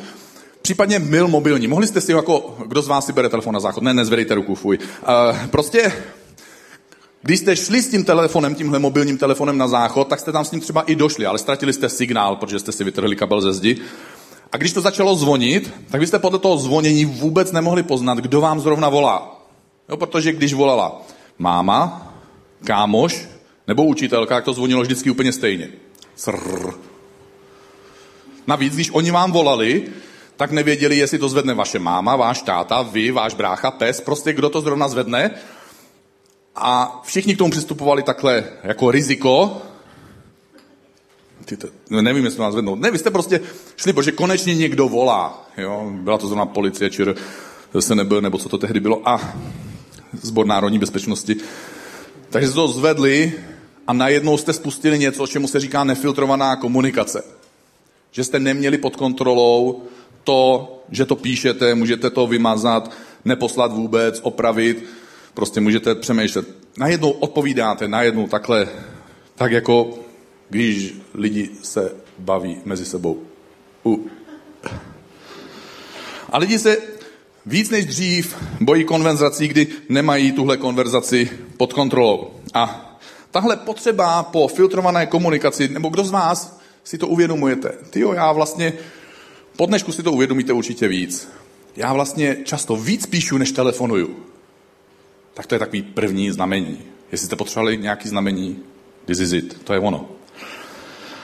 Případně 0.62 1.00
mil 1.00 1.28
mobilní. 1.28 1.68
Mohli 1.68 1.88
jste 1.88 2.02
si 2.02 2.12
jako, 2.12 2.58
kdo 2.68 2.82
z 2.82 2.88
vás 2.88 3.06
si 3.06 3.14
bere 3.14 3.30
telefon 3.30 3.54
na 3.54 3.60
záchod? 3.60 3.84
Ne, 3.84 3.94
nezvedejte 3.94 4.36
ruku, 4.36 4.56
fuj. 4.56 4.78
Uh, 4.78 5.48
prostě, 5.48 5.92
když 7.26 7.40
jste 7.40 7.56
šli 7.56 7.82
s 7.82 7.90
tím 7.90 8.04
telefonem, 8.04 8.56
tímhle 8.56 8.80
mobilním 8.80 9.18
telefonem 9.18 9.58
na 9.58 9.68
záchod, 9.68 10.08
tak 10.08 10.20
jste 10.20 10.32
tam 10.32 10.46
s 10.46 10.52
ním 10.52 10.62
třeba 10.62 10.82
i 10.82 10.96
došli, 10.96 11.26
ale 11.26 11.40
ztratili 11.40 11.74
jste 11.74 11.90
signál, 11.90 12.36
protože 12.36 12.60
jste 12.60 12.72
si 12.72 12.84
vytrhli 12.84 13.16
kabel 13.16 13.42
ze 13.42 13.54
zdi. 13.54 13.78
A 14.52 14.58
když 14.58 14.74
to 14.74 14.82
začalo 14.82 15.16
zvonit, 15.16 15.74
tak 15.92 16.02
byste 16.02 16.20
podle 16.20 16.40
toho 16.40 16.58
zvonění 16.58 17.06
vůbec 17.06 17.52
nemohli 17.52 17.84
poznat, 17.84 18.18
kdo 18.18 18.42
vám 18.42 18.60
zrovna 18.60 18.90
volá. 18.90 19.42
Jo, 19.90 19.98
protože 19.98 20.34
když 20.34 20.54
volala 20.54 21.02
máma, 21.38 22.14
kámoš 22.66 23.28
nebo 23.68 23.86
učitelka, 23.86 24.36
tak 24.36 24.46
to 24.46 24.54
zvonilo 24.54 24.82
vždycky 24.82 25.10
úplně 25.10 25.32
stejně. 25.32 25.70
Srrr. 26.16 26.74
Navíc, 28.48 28.74
když 28.74 28.90
oni 28.90 29.12
vám 29.12 29.32
volali, 29.32 29.84
tak 30.38 30.52
nevěděli, 30.52 30.98
jestli 30.98 31.20
to 31.20 31.30
zvedne 31.30 31.54
vaše 31.54 31.80
máma, 31.80 32.16
váš 32.16 32.42
táta, 32.42 32.82
vy, 32.82 33.12
váš 33.12 33.34
brácha, 33.34 33.72
pes, 33.72 34.02
prostě 34.02 34.34
kdo 34.34 34.50
to 34.50 34.62
zrovna 34.62 34.88
zvedne. 34.88 35.32
A 36.56 37.02
všichni 37.06 37.36
k 37.36 37.38
tomu 37.38 37.52
přistupovali 37.52 38.04
takhle 38.04 38.44
jako 38.64 38.92
riziko. 38.92 39.62
Ty 41.46 41.58
to, 41.58 41.68
no 41.90 42.02
nevím, 42.02 42.26
jestli 42.26 42.40
vás 42.40 42.54
zvednout. 42.54 42.80
Ne, 42.80 42.92
vy 42.92 42.98
jste 42.98 43.12
prostě 43.12 43.42
šli, 43.76 43.94
protože 43.94 44.12
konečně 44.12 44.56
někdo 44.56 44.90
volá. 44.90 45.50
Jo? 45.58 45.92
Byla 45.94 46.18
to 46.18 46.28
zrovna 46.28 46.46
policie, 46.46 46.90
či 46.90 47.04
se 47.80 47.96
nebyl, 47.96 48.22
nebo 48.22 48.38
co 48.38 48.50
to 48.50 48.58
tehdy 48.58 48.80
bylo. 48.80 49.10
A 49.10 49.36
zbor 50.22 50.46
národní 50.46 50.80
bezpečnosti. 50.80 51.36
Takže 52.30 52.48
se 52.48 52.54
to 52.54 52.68
zvedli 52.68 53.34
a 53.88 53.94
najednou 53.94 54.38
jste 54.38 54.54
spustili 54.54 55.00
něco, 55.00 55.28
čemu 55.28 55.48
se 55.48 55.60
říká 55.60 55.84
nefiltrovaná 55.84 56.56
komunikace. 56.56 57.24
Že 58.12 58.24
jste 58.24 58.40
neměli 58.40 58.78
pod 58.78 58.96
kontrolou 58.96 59.84
to, 60.24 60.72
že 60.92 61.06
to 61.06 61.16
píšete, 61.16 61.76
můžete 61.76 62.10
to 62.10 62.28
vymazat, 62.28 62.92
neposlat 63.26 63.74
vůbec, 63.74 64.20
opravit, 64.24 64.86
prostě 65.36 65.62
můžete 65.62 65.96
přemýšlet. 65.96 66.46
Najednou 66.78 67.10
odpovídáte, 67.12 67.88
najednou 67.88 68.28
takhle, 68.28 68.68
tak 69.36 69.52
jako 69.52 70.00
když 70.50 70.94
lidi 71.14 71.50
se 71.64 71.92
baví 72.20 72.58
mezi 72.66 72.86
sebou. 72.86 73.22
U. 73.86 74.08
A 76.30 76.38
lidi 76.38 76.60
se 76.60 76.78
víc 77.46 77.70
než 77.70 77.86
dřív 77.86 78.36
bojí 78.62 78.84
konverzací, 78.84 79.48
kdy 79.48 79.68
nemají 79.90 80.32
tuhle 80.32 80.58
konverzaci 80.58 81.30
pod 81.58 81.74
kontrolou. 81.74 82.32
A 82.54 82.98
tahle 83.32 83.56
potřeba 83.56 84.24
po 84.24 84.48
filtrované 84.48 85.06
komunikaci, 85.06 85.68
nebo 85.68 85.90
kdo 85.90 86.04
z 86.04 86.12
vás 86.12 86.60
si 86.84 86.98
to 86.98 87.08
uvědomujete? 87.08 87.72
Ty 87.90 88.00
jo, 88.00 88.14
já 88.14 88.32
vlastně 88.32 88.74
po 89.58 89.66
dnešku 89.66 89.92
si 89.92 90.04
to 90.04 90.12
uvědomíte 90.12 90.54
určitě 90.54 90.88
víc. 90.88 91.28
Já 91.76 91.94
vlastně 91.94 92.38
často 92.44 92.76
víc 92.76 93.06
píšu, 93.06 93.38
než 93.38 93.52
telefonuju. 93.52 94.35
Tak 95.36 95.48
to 95.48 95.56
je 95.56 95.60
takový 95.60 95.82
první 95.82 96.32
znamení. 96.32 96.78
Jestli 97.12 97.28
jste 97.28 97.36
potřebovali 97.36 97.78
nějaký 97.78 98.10
znamení, 98.10 98.60
this 99.06 99.20
is 99.20 99.32
it, 99.34 99.62
to 99.64 99.74
je 99.74 99.80
ono. 99.80 100.10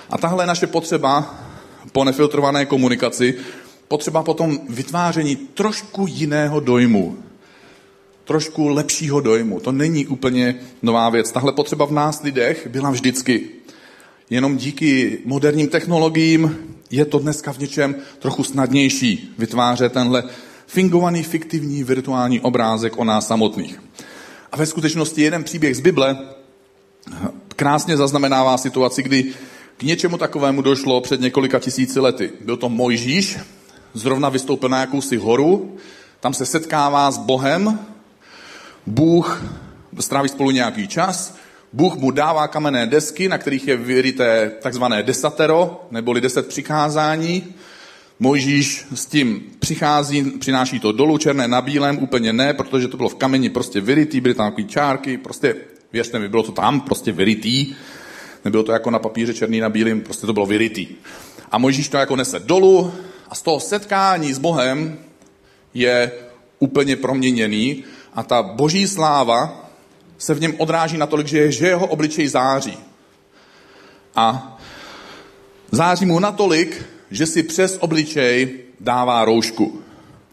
A 0.09 0.17
tahle 0.17 0.45
naše 0.45 0.67
potřeba 0.67 1.39
po 1.91 2.03
nefiltrované 2.03 2.65
komunikaci, 2.65 3.35
potřeba 3.87 4.23
potom 4.23 4.59
vytváření 4.69 5.35
trošku 5.35 6.05
jiného 6.09 6.59
dojmu, 6.59 7.17
trošku 8.23 8.67
lepšího 8.67 9.21
dojmu. 9.21 9.59
To 9.59 9.71
není 9.71 10.07
úplně 10.07 10.55
nová 10.81 11.09
věc. 11.09 11.31
Tahle 11.31 11.53
potřeba 11.53 11.85
v 11.85 11.91
nás 11.91 12.23
lidech 12.23 12.67
byla 12.67 12.91
vždycky. 12.91 13.49
Jenom 14.29 14.57
díky 14.57 15.19
moderním 15.25 15.67
technologiím 15.67 16.57
je 16.91 17.05
to 17.05 17.19
dneska 17.19 17.53
v 17.53 17.59
něčem 17.59 17.95
trochu 18.19 18.43
snadnější 18.43 19.33
vytvářet 19.37 19.93
tenhle 19.93 20.23
fingovaný, 20.71 21.23
fiktivní, 21.23 21.83
virtuální 21.83 22.39
obrázek 22.39 22.97
o 22.97 23.03
nás 23.03 23.27
samotných. 23.27 23.83
A 24.51 24.57
ve 24.57 24.65
skutečnosti 24.65 25.21
jeden 25.21 25.43
příběh 25.43 25.77
z 25.77 25.79
Bible 25.79 26.17
krásně 27.55 27.97
zaznamenává 27.97 28.57
situaci, 28.57 29.03
kdy 29.03 29.33
k 29.77 29.83
něčemu 29.83 30.17
takovému 30.17 30.61
došlo 30.61 31.01
před 31.01 31.21
několika 31.21 31.59
tisíci 31.59 31.99
lety. 31.99 32.31
Byl 32.45 32.57
to 32.57 32.69
Mojžíš, 32.69 33.37
zrovna 33.93 34.29
vystoupil 34.29 34.69
na 34.69 34.79
jakousi 34.79 35.17
horu, 35.17 35.77
tam 36.19 36.33
se 36.33 36.45
setkává 36.45 37.11
s 37.11 37.17
Bohem, 37.17 37.79
Bůh 38.85 39.43
stráví 39.99 40.29
spolu 40.29 40.51
nějaký 40.51 40.87
čas, 40.87 41.35
Bůh 41.73 41.95
mu 41.95 42.11
dává 42.11 42.47
kamenné 42.47 42.87
desky, 42.87 43.29
na 43.29 43.37
kterých 43.37 43.67
je 43.67 43.77
vyryté 43.77 44.51
takzvané 44.61 45.03
desatero, 45.03 45.87
neboli 45.91 46.21
deset 46.21 46.47
přikázání. 46.47 47.53
Mojžíš 48.23 48.85
s 48.95 49.05
tím 49.05 49.43
přichází, 49.59 50.23
přináší 50.23 50.79
to 50.79 50.91
dolů, 50.91 51.17
černé 51.17 51.47
na 51.47 51.61
bílém, 51.61 51.97
úplně 51.97 52.33
ne, 52.33 52.53
protože 52.53 52.87
to 52.87 52.97
bylo 52.97 53.09
v 53.09 53.15
kameni 53.15 53.49
prostě 53.49 53.81
vyrytý, 53.81 54.21
byly 54.21 54.35
tam 54.35 54.51
takové 54.51 54.67
čárky, 54.67 55.17
prostě, 55.17 55.55
věřte 55.93 56.19
mi, 56.19 56.29
bylo 56.29 56.43
to 56.43 56.51
tam 56.51 56.81
prostě 56.81 57.11
vyrytý. 57.11 57.75
Nebylo 58.45 58.63
to 58.63 58.71
jako 58.71 58.91
na 58.91 58.99
papíře 58.99 59.33
černý 59.33 59.59
na 59.59 59.69
bílém, 59.69 60.01
prostě 60.01 60.27
to 60.27 60.33
bylo 60.33 60.45
vyrytý. 60.45 60.87
A 61.51 61.57
Mojžíš 61.57 61.89
to 61.89 61.97
jako 61.97 62.15
nese 62.15 62.39
dolů 62.39 62.93
a 63.29 63.35
z 63.35 63.41
toho 63.41 63.59
setkání 63.59 64.33
s 64.33 64.37
Bohem 64.37 64.99
je 65.73 66.11
úplně 66.59 66.95
proměněný 66.95 67.83
a 68.13 68.23
ta 68.23 68.43
boží 68.43 68.87
sláva 68.87 69.69
se 70.17 70.33
v 70.33 70.41
něm 70.41 70.53
odráží 70.57 70.97
natolik, 70.97 71.27
že, 71.27 71.51
že 71.51 71.67
jeho 71.67 71.87
obličej 71.87 72.27
září. 72.27 72.77
A 74.15 74.57
září 75.71 76.05
mu 76.05 76.19
natolik, 76.19 76.85
že 77.11 77.25
si 77.25 77.43
přes 77.43 77.77
obličej 77.79 78.59
dává 78.79 79.25
roušku. 79.25 79.81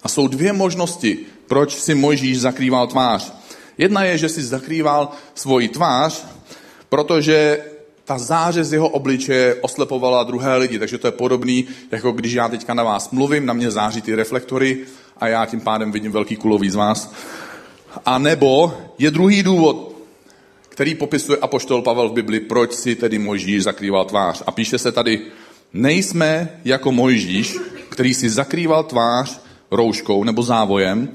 A 0.02 0.08
jsou 0.08 0.28
dvě 0.28 0.52
možnosti, 0.52 1.18
proč 1.46 1.74
si 1.74 1.94
Mojžíš 1.94 2.40
zakrýval 2.40 2.86
tvář. 2.86 3.32
Jedna 3.78 4.04
je, 4.04 4.18
že 4.18 4.28
si 4.28 4.42
zakrýval 4.42 5.10
svoji 5.34 5.68
tvář, 5.68 6.26
protože 6.88 7.60
ta 8.04 8.18
záře 8.18 8.64
z 8.64 8.72
jeho 8.72 8.88
obličeje 8.88 9.54
oslepovala 9.54 10.24
druhé 10.24 10.56
lidi. 10.56 10.78
Takže 10.78 10.98
to 10.98 11.06
je 11.06 11.12
podobný, 11.12 11.66
jako 11.90 12.12
když 12.12 12.32
já 12.32 12.48
teďka 12.48 12.74
na 12.74 12.82
vás 12.82 13.10
mluvím, 13.10 13.46
na 13.46 13.52
mě 13.52 13.70
září 13.70 14.02
ty 14.02 14.14
reflektory 14.14 14.78
a 15.16 15.28
já 15.28 15.46
tím 15.46 15.60
pádem 15.60 15.92
vidím 15.92 16.12
velký 16.12 16.36
kulový 16.36 16.70
z 16.70 16.74
vás. 16.74 17.12
A 18.06 18.18
nebo 18.18 18.74
je 18.98 19.10
druhý 19.10 19.42
důvod, 19.42 19.96
který 20.68 20.94
popisuje 20.94 21.38
apoštol 21.38 21.82
Pavel 21.82 22.08
v 22.08 22.12
Bibli, 22.12 22.40
proč 22.40 22.72
si 22.72 22.94
tedy 22.94 23.18
Mojžíš 23.18 23.62
zakrýval 23.62 24.04
tvář. 24.04 24.42
A 24.46 24.50
píše 24.50 24.78
se 24.78 24.92
tady, 24.92 25.20
nejsme 25.72 26.48
jako 26.64 26.92
Mojžíš, 26.92 27.56
který 27.88 28.14
si 28.14 28.30
zakrýval 28.30 28.84
tvář 28.84 29.40
rouškou 29.70 30.24
nebo 30.24 30.42
závojem, 30.42 31.08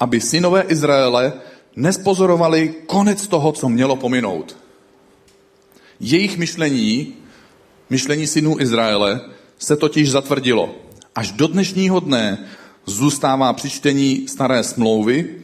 aby 0.00 0.20
synové 0.20 0.62
Izraele 0.62 1.32
nespozorovali 1.76 2.74
konec 2.86 3.26
toho, 3.28 3.52
co 3.52 3.68
mělo 3.68 3.96
pominout. 3.96 4.56
Jejich 6.00 6.38
myšlení, 6.38 7.14
myšlení 7.90 8.26
synů 8.26 8.60
Izraele, 8.60 9.20
se 9.58 9.76
totiž 9.76 10.10
zatvrdilo. 10.10 10.74
Až 11.14 11.32
do 11.32 11.46
dnešního 11.46 12.00
dne 12.00 12.46
zůstává 12.86 13.52
při 13.52 13.70
čtení 13.70 14.28
staré 14.28 14.64
smlouvy 14.64 15.36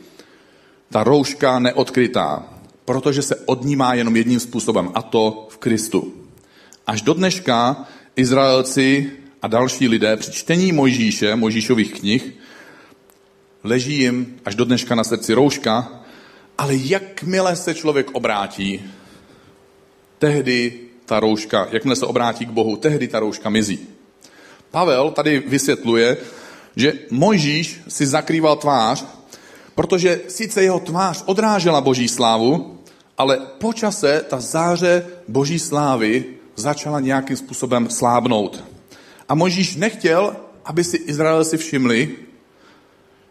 ta 0.90 1.04
rouška 1.04 1.58
neodkrytá, 1.58 2.44
protože 2.84 3.22
se 3.22 3.36
odnímá 3.36 3.94
jenom 3.94 4.16
jedním 4.16 4.40
způsobem, 4.40 4.90
a 4.94 5.02
to 5.02 5.48
v 5.50 5.58
Kristu. 5.58 6.12
Až 6.86 7.02
do 7.02 7.14
dneška 7.14 7.86
Izraelci 8.20 9.10
a 9.42 9.46
další 9.48 9.88
lidé 9.88 10.16
při 10.16 10.32
čtení 10.32 10.72
Mojžíše, 10.72 11.36
Mojžíšových 11.36 11.92
knih, 11.92 12.34
leží 13.64 13.98
jim 13.98 14.36
až 14.44 14.54
do 14.54 14.64
dneška 14.64 14.94
na 14.94 15.04
srdci 15.04 15.34
rouška 15.34 16.02
Ale 16.58 16.76
jakmile 16.76 17.56
se 17.56 17.74
člověk 17.74 18.10
obrátí, 18.12 18.84
tehdy 20.18 20.72
ta 21.04 21.20
rouška, 21.20 21.68
jakmile 21.70 21.96
se 21.96 22.06
obrátí 22.06 22.46
k 22.46 22.50
Bohu, 22.50 22.76
tehdy 22.76 23.08
ta 23.08 23.20
rouška 23.20 23.48
mizí. 23.48 23.88
Pavel 24.70 25.10
tady 25.10 25.40
vysvětluje, 25.40 26.16
že 26.76 26.92
Mojžíš 27.10 27.80
si 27.88 28.06
zakrýval 28.06 28.56
tvář, 28.56 29.04
protože 29.74 30.20
sice 30.28 30.62
jeho 30.62 30.80
tvář 30.80 31.24
odrážela 31.26 31.80
boží 31.80 32.08
slávu, 32.08 32.78
ale 33.18 33.40
po 33.58 33.72
čase 33.72 34.24
ta 34.28 34.40
záře 34.40 35.06
boží 35.28 35.58
slávy 35.58 36.39
začala 36.60 37.00
nějakým 37.00 37.36
způsobem 37.36 37.90
slábnout. 37.90 38.64
A 39.28 39.34
Mojžíš 39.34 39.76
nechtěl, 39.76 40.36
aby 40.64 40.84
si 40.84 40.96
Izrael 40.96 41.44
si 41.44 41.56
všimli, 41.56 42.16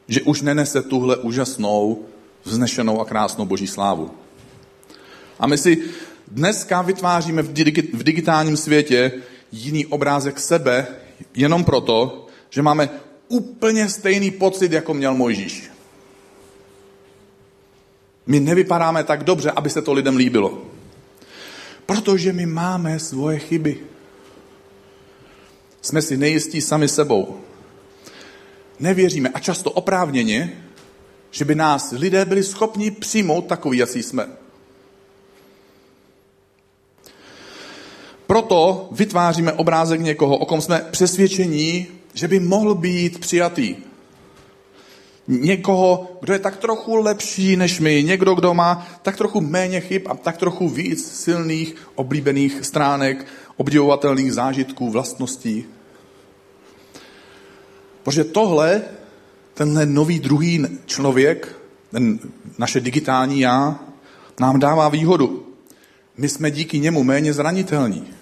že 0.08 0.22
už 0.22 0.42
nenese 0.42 0.82
tuhle 0.82 1.18
úžasnou, 1.18 2.06
vznešenou 2.44 3.02
a 3.02 3.06
krásnou 3.06 3.46
boží 3.46 3.68
slávu. 3.68 4.12
A 5.40 5.48
my 5.48 5.58
si 5.58 5.84
dneska 6.28 6.82
vytváříme 6.82 7.42
v 7.94 8.04
digitálním 8.04 8.58
světě 8.58 9.12
jiný 9.52 9.86
obrázek 9.86 10.40
sebe 10.40 10.88
jenom 11.36 11.64
proto, 11.64 12.28
že 12.50 12.62
máme 12.62 12.90
úplně 13.28 13.90
stejný 13.90 14.32
pocit, 14.32 14.72
jako 14.72 14.94
měl 14.94 15.14
Mojžíš. 15.16 15.72
My 18.28 18.40
nevypadáme 18.40 19.04
tak 19.04 19.24
dobře, 19.24 19.52
aby 19.52 19.70
se 19.70 19.82
to 19.82 19.94
lidem 19.94 20.16
líbilo. 20.16 20.62
Protože 21.90 22.34
my 22.34 22.46
máme 22.46 23.00
svoje 23.00 23.40
chyby. 23.40 23.78
Jsme 25.82 26.02
si 26.02 26.18
nejistí 26.18 26.62
sami 26.62 26.88
sebou. 26.88 27.40
Nevěříme 28.80 29.30
a 29.30 29.40
často 29.40 29.72
oprávněně, 29.72 30.64
že 31.32 31.46
by 31.46 31.56
nás 31.56 31.92
lidé 31.92 32.26
byli 32.26 32.44
schopni 32.44 32.92
přijmout 32.92 33.48
takový, 33.48 33.78
jaký 33.78 34.04
jsme. 34.04 34.28
Proto 38.28 38.90
vytváříme 38.92 39.54
obrázek 39.54 40.02
někoho, 40.02 40.38
o 40.38 40.46
kom 40.46 40.62
jsme 40.62 40.86
přesvědčení, 40.92 41.88
že 42.14 42.28
by 42.28 42.40
mohl 42.40 42.76
být 42.76 43.20
přijatý. 43.20 43.76
Někoho, 45.32 46.18
kdo 46.22 46.34
je 46.34 46.40
tak 46.40 46.58
trochu 46.58 46.96
lepší 46.96 47.56
než 47.56 47.80
my, 47.80 48.04
někdo, 48.04 48.36
kdo 48.36 48.54
má 48.54 48.88
tak 49.02 49.18
trochu 49.18 49.42
méně 49.42 49.82
chyb 49.82 50.02
a 50.10 50.16
tak 50.16 50.38
trochu 50.38 50.70
víc 50.70 51.12
silných, 51.12 51.76
oblíbených 51.96 52.66
stránek, 52.66 53.26
obdivovatelných 53.58 54.34
zážitků, 54.34 54.90
vlastností. 54.90 55.66
Protože 58.04 58.24
tohle, 58.24 58.82
tenhle 59.54 59.86
nový 59.86 60.20
druhý 60.20 60.66
člověk, 60.86 61.56
ten 61.92 62.20
naše 62.58 62.80
digitální 62.80 63.40
já, 63.40 63.80
nám 64.40 64.60
dává 64.60 64.90
výhodu. 64.90 65.48
My 66.18 66.30
jsme 66.30 66.52
díky 66.52 66.80
němu 66.80 67.04
méně 67.04 67.34
zranitelní. 67.34 68.14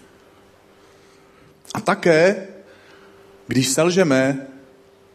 A 1.73 1.79
také, 1.81 2.47
když 3.47 3.67
selžeme, 3.67 4.47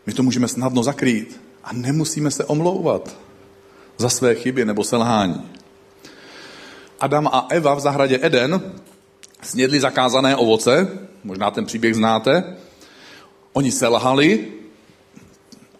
my 0.07 0.13
to 0.13 0.23
můžeme 0.23 0.49
snadno 0.49 0.83
zakrýt 0.83 1.42
a 1.65 1.73
nemusíme 1.73 2.31
se 2.31 2.45
omlouvat 2.45 3.17
za 3.99 4.09
své 4.09 4.35
chyby 4.35 4.65
nebo 4.65 4.85
selhání. 4.85 5.51
Adam 7.01 7.27
a 7.27 7.47
Eva 7.51 7.75
v 7.75 7.81
zahradě 7.81 8.19
Eden 8.23 8.73
snědli 9.43 9.81
zakázané 9.81 10.37
ovoce, 10.37 10.89
možná 11.25 11.51
ten 11.51 11.67
příběh 11.67 11.95
znáte. 11.95 12.57
Oni 13.53 13.73
selhali 13.73 14.53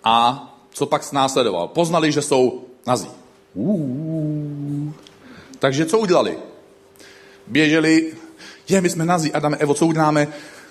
a 0.05 0.49
co 0.71 0.87
pak 0.87 1.13
následoval? 1.13 1.69
Poznali, 1.69 2.13
že 2.13 2.23
jsou 2.23 2.65
nazí. 2.87 3.09
Uuu. 3.55 4.95
Takže 5.59 5.87
co 5.87 5.99
udělali? 5.99 6.39
Běželi, 7.47 8.13
je, 8.69 8.81
my 8.81 8.91
jsme 8.91 9.05
nazí, 9.05 9.33
Adam, 9.33 9.57
Evo, 9.59 9.75
co 9.75 9.87
uděláme? 9.87 10.29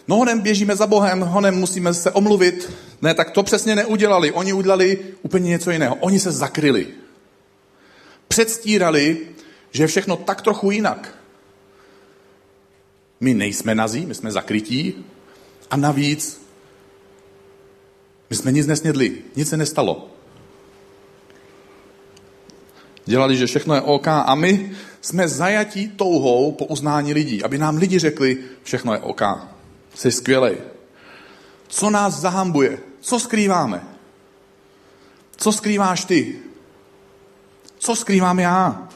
No 0.07 0.15
honem 0.15 0.39
běžíme 0.39 0.75
za 0.75 0.87
Bohem, 0.87 1.21
honem 1.21 1.55
musíme 1.55 1.93
se 1.93 2.11
omluvit. 2.11 2.71
Ne, 3.01 3.13
tak 3.13 3.31
to 3.31 3.43
přesně 3.43 3.75
neudělali. 3.75 4.31
Oni 4.31 4.53
udělali 4.53 4.99
úplně 5.21 5.49
něco 5.49 5.71
jiného. 5.71 5.95
Oni 5.95 6.19
se 6.19 6.31
zakryli. 6.31 6.87
Předstírali, 8.27 9.17
že 9.71 9.83
je 9.83 9.87
všechno 9.87 10.17
tak 10.17 10.41
trochu 10.41 10.71
jinak. 10.71 11.15
My 13.19 13.33
nejsme 13.33 13.75
nazí, 13.75 14.05
my 14.05 14.15
jsme 14.15 14.31
zakrytí 14.31 15.05
a 15.71 15.77
navíc 15.77 16.41
my 18.31 18.37
jsme 18.37 18.51
nic 18.51 18.67
nesnědli, 18.67 19.17
nic 19.35 19.49
se 19.49 19.57
nestalo. 19.57 20.07
Dělali, 23.05 23.37
že 23.37 23.45
všechno 23.45 23.75
je 23.75 23.81
OK 23.81 24.07
a 24.07 24.35
my 24.35 24.71
jsme 25.01 25.27
zajatí 25.27 25.87
touhou 25.87 26.51
po 26.51 26.65
uznání 26.65 27.13
lidí, 27.13 27.43
aby 27.43 27.57
nám 27.57 27.77
lidi 27.77 27.99
řekli, 27.99 28.37
všechno 28.63 28.93
je 28.93 28.99
OK. 28.99 29.21
Jsi 29.95 30.11
skvělej. 30.11 30.57
Co 31.67 31.89
nás 31.89 32.19
zahambuje? 32.19 32.79
Co 33.01 33.19
skrýváme? 33.19 33.87
Co 35.37 35.51
skrýváš 35.51 36.05
ty? 36.05 36.39
Co 37.77 37.95
skrývám 37.95 38.39
já? 38.39 38.89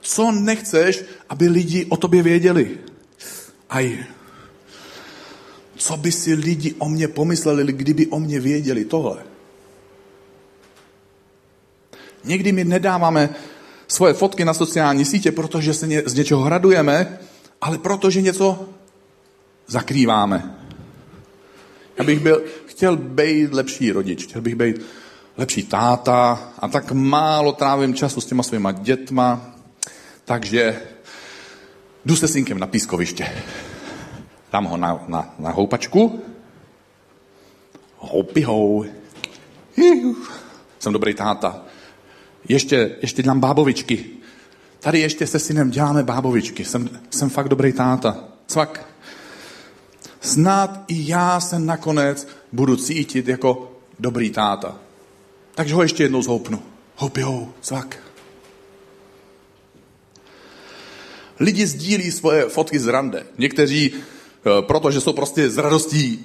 Co 0.00 0.32
nechceš, 0.32 1.04
aby 1.28 1.48
lidi 1.48 1.86
o 1.88 1.96
tobě 1.96 2.22
věděli? 2.22 2.78
Aj, 3.70 4.04
co 5.76 5.96
by 5.96 6.12
si 6.12 6.34
lidi 6.34 6.74
o 6.78 6.88
mě 6.88 7.08
pomysleli, 7.08 7.72
kdyby 7.72 8.06
o 8.06 8.20
mě 8.20 8.40
věděli 8.40 8.84
tohle? 8.84 9.22
Někdy 12.24 12.52
my 12.52 12.64
nedáváme 12.64 13.34
svoje 13.88 14.14
fotky 14.14 14.44
na 14.44 14.54
sociální 14.54 15.04
sítě, 15.04 15.32
protože 15.32 15.74
se 15.74 15.88
z 16.06 16.14
něčeho 16.14 16.40
hradujeme, 16.40 17.18
ale 17.60 17.78
protože 17.78 18.22
něco 18.22 18.68
zakrýváme. 19.70 20.54
Já 21.98 22.04
bych 22.04 22.20
byl, 22.20 22.42
chtěl 22.66 22.96
být 22.96 23.52
lepší 23.52 23.92
rodič, 23.92 24.24
chtěl 24.24 24.42
bych 24.42 24.54
být 24.54 24.80
lepší 25.36 25.62
táta 25.62 26.52
a 26.58 26.68
tak 26.68 26.92
málo 26.92 27.52
trávím 27.52 27.94
času 27.94 28.20
s 28.20 28.26
těma 28.26 28.42
svýma 28.42 28.72
dětma, 28.72 29.54
takže 30.24 30.82
jdu 32.04 32.16
se 32.16 32.28
synkem 32.28 32.58
na 32.58 32.66
pískoviště. 32.66 33.28
Dám 34.52 34.64
ho 34.64 34.76
na, 34.76 35.04
na, 35.08 35.34
na 35.38 35.50
houpačku. 35.50 36.22
Houpy 37.96 38.42
hou. 38.42 38.84
Jsem 40.78 40.92
dobrý 40.92 41.14
táta. 41.14 41.62
Ještě, 42.48 42.96
ještě 43.02 43.22
dělám 43.22 43.40
bábovičky. 43.40 44.06
Tady 44.80 45.00
ještě 45.00 45.26
se 45.26 45.38
synem 45.38 45.70
děláme 45.70 46.02
bábovičky. 46.02 46.64
Jsem, 46.64 46.90
jsem 47.10 47.30
fakt 47.30 47.48
dobrý 47.48 47.72
táta. 47.72 48.24
Cvak 48.46 48.89
snad 50.20 50.84
i 50.88 51.08
já 51.10 51.40
se 51.40 51.58
nakonec 51.58 52.28
budu 52.52 52.76
cítit 52.76 53.28
jako 53.28 53.72
dobrý 53.98 54.30
táta. 54.30 54.76
Takže 55.54 55.74
ho 55.74 55.82
ještě 55.82 56.02
jednou 56.02 56.22
zhoupnu. 56.22 56.62
Houpi 56.96 57.22
ho, 57.22 57.48
cvak. 57.60 57.98
Lidi 61.40 61.66
sdílí 61.66 62.10
svoje 62.10 62.48
fotky 62.48 62.78
z 62.78 62.86
rande. 62.86 63.26
Někteří, 63.38 63.92
eh, 63.94 64.62
protože 64.62 65.00
jsou 65.00 65.12
prostě 65.12 65.50
z 65.50 65.58
radostí 65.58 66.24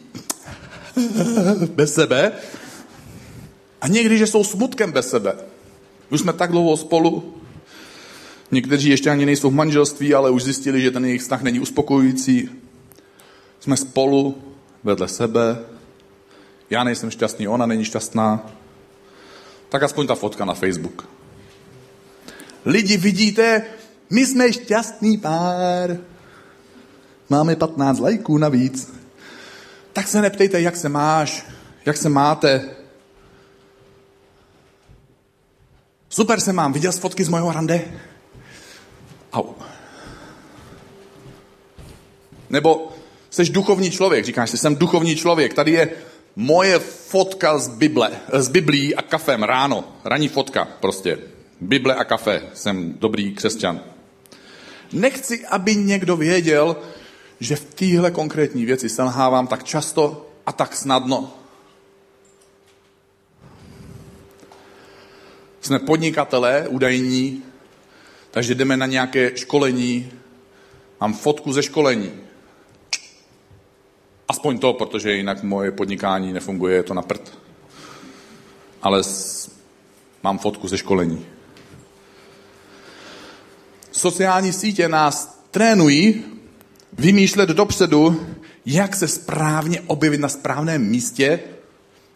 bez 1.75 1.93
sebe, 1.93 2.31
a 3.81 3.87
někdy, 3.87 4.17
že 4.17 4.27
jsou 4.27 4.43
smutkem 4.43 4.91
bez 4.91 5.09
sebe. 5.09 5.35
Už 6.11 6.19
jsme 6.19 6.33
tak 6.33 6.51
dlouho 6.51 6.77
spolu, 6.77 7.33
někteří 8.51 8.89
ještě 8.89 9.09
ani 9.09 9.25
nejsou 9.25 9.49
v 9.49 9.53
manželství, 9.53 10.13
ale 10.13 10.29
už 10.29 10.43
zjistili, 10.43 10.81
že 10.81 10.91
ten 10.91 11.05
jejich 11.05 11.21
vztah 11.21 11.41
není 11.41 11.59
uspokojující. 11.59 12.49
Jsme 13.59 13.77
spolu, 13.77 14.43
vedle 14.83 15.07
sebe. 15.07 15.57
Já 16.69 16.83
nejsem 16.83 17.11
šťastný, 17.11 17.47
ona 17.47 17.65
není 17.65 17.85
šťastná. 17.85 18.51
Tak 19.69 19.83
aspoň 19.83 20.07
ta 20.07 20.15
fotka 20.15 20.45
na 20.45 20.53
Facebook. 20.53 21.07
Lidi, 22.65 22.97
vidíte, 22.97 23.63
my 24.09 24.25
jsme 24.25 24.53
šťastný 24.53 25.17
pár. 25.17 25.97
Máme 27.29 27.55
15 27.55 27.99
lajků 27.99 28.37
navíc. 28.37 28.93
Tak 29.93 30.07
se 30.07 30.21
neptejte, 30.21 30.61
jak 30.61 30.75
se 30.75 30.89
máš, 30.89 31.45
jak 31.85 31.97
se 31.97 32.09
máte. 32.09 32.75
Super 36.09 36.39
se 36.39 36.53
mám, 36.53 36.73
viděl 36.73 36.91
jsi 36.91 36.99
fotky 36.99 37.23
z 37.23 37.29
mojho 37.29 37.51
rande? 37.51 37.81
Au. 39.33 39.53
Nebo 42.49 42.94
Jsi 43.35 43.45
duchovní 43.45 43.91
člověk, 43.91 44.25
říkáš 44.25 44.49
si, 44.49 44.57
jsem 44.57 44.75
duchovní 44.75 45.15
člověk. 45.15 45.53
Tady 45.53 45.71
je 45.71 45.89
moje 46.35 46.79
fotka 46.79 47.57
z 47.57 47.67
Bible, 47.67 48.11
z 48.33 48.47
Biblí 48.47 48.95
a 48.95 49.01
kafem 49.01 49.43
ráno. 49.43 49.83
Ranní 50.03 50.27
fotka 50.27 50.67
prostě. 50.79 51.19
Bible 51.61 51.95
a 51.95 52.03
kafe. 52.03 52.41
Jsem 52.53 52.93
dobrý 52.99 53.33
křesťan. 53.33 53.81
Nechci, 54.91 55.45
aby 55.45 55.75
někdo 55.75 56.17
věděl, 56.17 56.75
že 57.39 57.55
v 57.55 57.65
téhle 57.73 58.11
konkrétní 58.11 58.65
věci 58.65 58.89
selhávám 58.89 59.47
tak 59.47 59.63
často 59.63 60.29
a 60.45 60.51
tak 60.51 60.75
snadno. 60.75 61.33
jsme 65.61 65.79
podnikatelé 65.79 66.67
údajní, 66.67 67.43
takže 68.31 68.55
jdeme 68.55 68.77
na 68.77 68.85
nějaké 68.85 69.31
školení, 69.37 70.11
mám 71.01 71.13
fotku 71.13 71.53
ze 71.53 71.63
školení. 71.63 72.11
Aspoň 74.27 74.59
to, 74.59 74.73
protože 74.73 75.13
jinak 75.13 75.43
moje 75.43 75.71
podnikání 75.71 76.33
nefunguje, 76.33 76.75
je 76.75 76.83
to 76.83 76.93
na 76.93 77.01
prd. 77.01 77.37
Ale 78.81 79.03
s, 79.03 79.51
mám 80.23 80.37
fotku 80.37 80.67
ze 80.67 80.77
školení. 80.77 81.25
Sociální 83.91 84.53
sítě 84.53 84.87
nás 84.87 85.39
trénují 85.51 86.23
vymýšlet 86.93 87.49
dopředu, 87.49 88.27
jak 88.65 88.95
se 88.95 89.07
správně 89.07 89.81
objevit 89.81 90.19
na 90.19 90.29
správném 90.29 90.81
místě, 90.89 91.39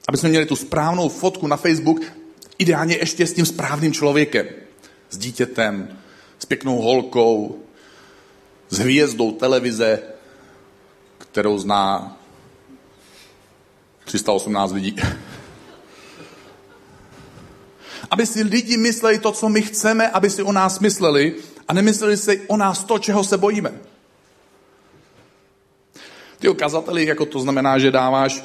aby 0.07 0.17
jsme 0.17 0.29
měli 0.29 0.45
tu 0.45 0.55
správnou 0.55 1.09
fotku 1.09 1.47
na 1.47 1.57
Facebook, 1.57 2.01
ideálně 2.57 2.95
ještě 2.95 3.27
s 3.27 3.33
tím 3.33 3.45
správným 3.45 3.93
člověkem. 3.93 4.45
S 5.09 5.17
dítětem, 5.17 5.97
s 6.39 6.45
pěknou 6.45 6.81
holkou, 6.81 7.59
s 8.69 8.77
hvězdou 8.79 9.31
televize, 9.31 9.99
kterou 11.31 11.57
zná 11.57 12.17
318 14.05 14.71
lidí. 14.71 14.95
Aby 18.11 18.25
si 18.25 18.43
lidi 18.43 18.77
mysleli 18.77 19.19
to, 19.19 19.31
co 19.31 19.49
my 19.49 19.61
chceme, 19.61 20.09
aby 20.09 20.29
si 20.29 20.43
o 20.43 20.51
nás 20.51 20.79
mysleli 20.79 21.35
a 21.67 21.73
nemysleli 21.73 22.17
si 22.17 22.41
o 22.47 22.57
nás 22.57 22.83
to, 22.83 22.99
čeho 22.99 23.23
se 23.23 23.37
bojíme. 23.37 23.73
Ty 26.39 26.49
ukazateli, 26.49 27.05
jako 27.05 27.25
to 27.25 27.39
znamená, 27.39 27.79
že 27.79 27.91
dáváš 27.91 28.43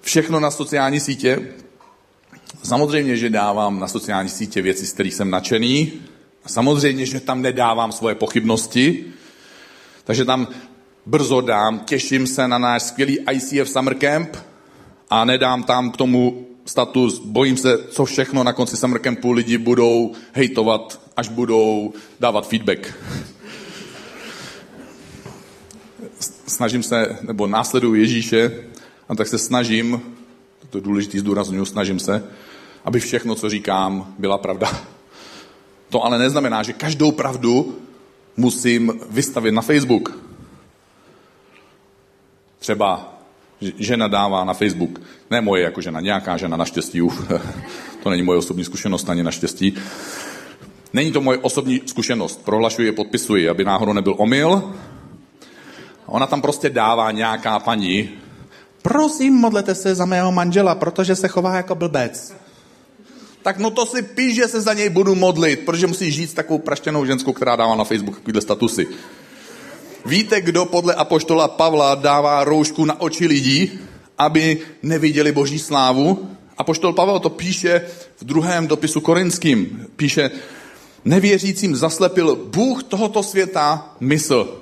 všechno 0.00 0.40
na 0.40 0.50
sociální 0.50 1.00
sítě. 1.00 1.52
Samozřejmě, 2.62 3.16
že 3.16 3.30
dávám 3.30 3.80
na 3.80 3.88
sociální 3.88 4.28
sítě 4.28 4.62
věci, 4.62 4.86
z 4.86 4.92
kterých 4.92 5.14
jsem 5.14 5.30
nadšený. 5.30 5.92
Samozřejmě, 6.46 7.06
že 7.06 7.20
tam 7.20 7.42
nedávám 7.42 7.92
svoje 7.92 8.14
pochybnosti. 8.14 9.04
Takže 10.04 10.24
tam 10.24 10.48
brzo 11.06 11.40
dám, 11.40 11.78
těším 11.78 12.26
se 12.26 12.48
na 12.48 12.58
náš 12.58 12.82
skvělý 12.82 13.18
ICF 13.32 13.70
Summer 13.70 13.94
Camp 13.94 14.36
a 15.10 15.24
nedám 15.24 15.62
tam 15.62 15.90
k 15.90 15.96
tomu 15.96 16.46
status, 16.64 17.18
bojím 17.18 17.56
se, 17.56 17.78
co 17.90 18.04
všechno 18.04 18.44
na 18.44 18.52
konci 18.52 18.76
Summer 18.76 19.00
Campu 19.00 19.32
lidi 19.32 19.58
budou 19.58 20.12
hejtovat, 20.32 21.00
až 21.16 21.28
budou 21.28 21.92
dávat 22.20 22.48
feedback. 22.48 22.94
Snažím 26.46 26.82
se, 26.82 27.18
nebo 27.22 27.46
následuju 27.46 27.94
Ježíše, 27.94 28.64
a 29.08 29.14
tak 29.14 29.28
se 29.28 29.38
snažím, 29.38 30.02
to 30.70 30.78
je 30.78 30.82
důležitý 30.82 31.18
zdůraznuju, 31.18 31.64
snažím 31.64 31.98
se, 31.98 32.24
aby 32.84 33.00
všechno, 33.00 33.34
co 33.34 33.50
říkám, 33.50 34.14
byla 34.18 34.38
pravda. 34.38 34.80
To 35.88 36.04
ale 36.04 36.18
neznamená, 36.18 36.62
že 36.62 36.72
každou 36.72 37.12
pravdu 37.12 37.78
musím 38.36 38.92
vystavit 39.10 39.54
na 39.54 39.62
Facebook. 39.62 40.29
Třeba 42.60 43.18
žena 43.78 44.08
dává 44.08 44.44
na 44.44 44.54
Facebook, 44.54 45.00
ne 45.30 45.40
moje 45.40 45.62
jako 45.62 45.80
žena, 45.80 46.00
nějaká 46.00 46.36
žena 46.36 46.56
naštěstí, 46.56 47.02
uf, 47.02 47.32
to 48.02 48.10
není 48.10 48.22
moje 48.22 48.38
osobní 48.38 48.64
zkušenost 48.64 49.10
ani 49.10 49.22
naštěstí. 49.22 49.74
Není 50.92 51.12
to 51.12 51.20
moje 51.20 51.38
osobní 51.38 51.80
zkušenost, 51.86 52.44
prohlašuji, 52.44 52.92
podpisuji, 52.92 53.48
aby 53.48 53.64
náhodou 53.64 53.92
nebyl 53.92 54.14
omyl. 54.18 54.74
Ona 56.06 56.26
tam 56.26 56.42
prostě 56.42 56.70
dává 56.70 57.10
nějaká 57.10 57.58
paní, 57.58 58.08
prosím, 58.82 59.34
modlete 59.34 59.74
se 59.74 59.94
za 59.94 60.04
mého 60.04 60.32
manžela, 60.32 60.74
protože 60.74 61.16
se 61.16 61.28
chová 61.28 61.56
jako 61.56 61.74
blbec. 61.74 62.34
Tak 63.42 63.58
no 63.58 63.70
to 63.70 63.86
si 63.86 64.02
píš, 64.02 64.34
že 64.34 64.48
se 64.48 64.60
za 64.60 64.74
něj 64.74 64.88
budu 64.88 65.14
modlit, 65.14 65.60
protože 65.60 65.86
musí 65.86 66.10
žít 66.10 66.30
s 66.30 66.34
takovou 66.34 66.58
praštěnou 66.58 67.04
ženskou, 67.04 67.32
která 67.32 67.56
dává 67.56 67.74
na 67.74 67.84
Facebook 67.84 68.16
takovýhle 68.16 68.42
statusy. 68.42 68.88
Víte, 70.06 70.40
kdo 70.40 70.64
podle 70.64 70.94
apoštola 70.94 71.48
Pavla 71.48 71.94
dává 71.94 72.44
roušku 72.44 72.84
na 72.84 73.00
oči 73.00 73.26
lidí, 73.26 73.78
aby 74.18 74.58
neviděli 74.82 75.32
boží 75.32 75.58
slávu? 75.58 76.28
Apoštol 76.58 76.92
Pavel 76.92 77.20
to 77.20 77.30
píše 77.30 77.82
v 78.16 78.24
druhém 78.24 78.66
dopisu 78.66 79.00
korinským. 79.00 79.86
Píše, 79.96 80.30
nevěřícím 81.04 81.76
zaslepil 81.76 82.36
Bůh 82.36 82.82
tohoto 82.82 83.22
světa 83.22 83.94
mysl, 84.00 84.60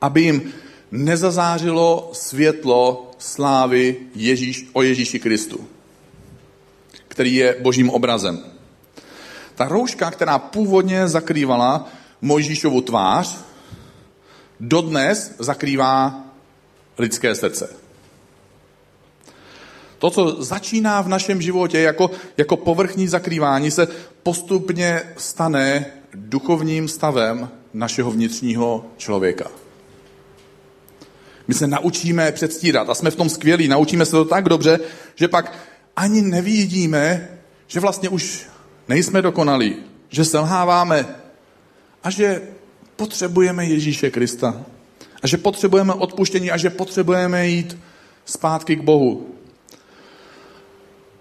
aby 0.00 0.22
jim 0.22 0.52
nezazářilo 0.90 2.10
světlo 2.12 3.10
slávy 3.18 3.96
Ježíš, 4.14 4.68
o 4.72 4.82
Ježíši 4.82 5.18
Kristu, 5.18 5.60
který 7.08 7.34
je 7.34 7.56
božím 7.62 7.90
obrazem. 7.90 8.40
Ta 9.54 9.68
rouška, 9.68 10.10
která 10.10 10.38
původně 10.38 11.08
zakrývala 11.08 11.88
Mojžíšovu 12.22 12.80
tvář, 12.80 13.45
dodnes 14.60 15.34
zakrývá 15.38 16.24
lidské 16.98 17.34
srdce. 17.34 17.68
To, 19.98 20.10
co 20.10 20.44
začíná 20.44 21.00
v 21.02 21.08
našem 21.08 21.42
životě 21.42 21.80
jako, 21.80 22.10
jako 22.36 22.56
povrchní 22.56 23.08
zakrývání, 23.08 23.70
se 23.70 23.88
postupně 24.22 25.02
stane 25.16 25.86
duchovním 26.14 26.88
stavem 26.88 27.48
našeho 27.74 28.10
vnitřního 28.10 28.86
člověka. 28.96 29.50
My 31.48 31.54
se 31.54 31.66
naučíme 31.66 32.32
předstírat 32.32 32.90
a 32.90 32.94
jsme 32.94 33.10
v 33.10 33.16
tom 33.16 33.28
skvělí. 33.28 33.68
Naučíme 33.68 34.06
se 34.06 34.10
to 34.12 34.24
tak 34.24 34.48
dobře, 34.48 34.80
že 35.14 35.28
pak 35.28 35.52
ani 35.96 36.22
nevidíme, 36.22 37.28
že 37.66 37.80
vlastně 37.80 38.08
už 38.08 38.46
nejsme 38.88 39.22
dokonalí, 39.22 39.76
že 40.08 40.24
selháváme 40.24 41.06
a 42.04 42.10
že 42.10 42.42
potřebujeme 42.96 43.64
Ježíše 43.64 44.10
Krista. 44.10 44.62
A 45.22 45.26
že 45.26 45.36
potřebujeme 45.36 45.94
odpuštění 45.94 46.50
a 46.50 46.56
že 46.56 46.70
potřebujeme 46.70 47.48
jít 47.48 47.78
zpátky 48.24 48.76
k 48.76 48.80
Bohu. 48.80 49.26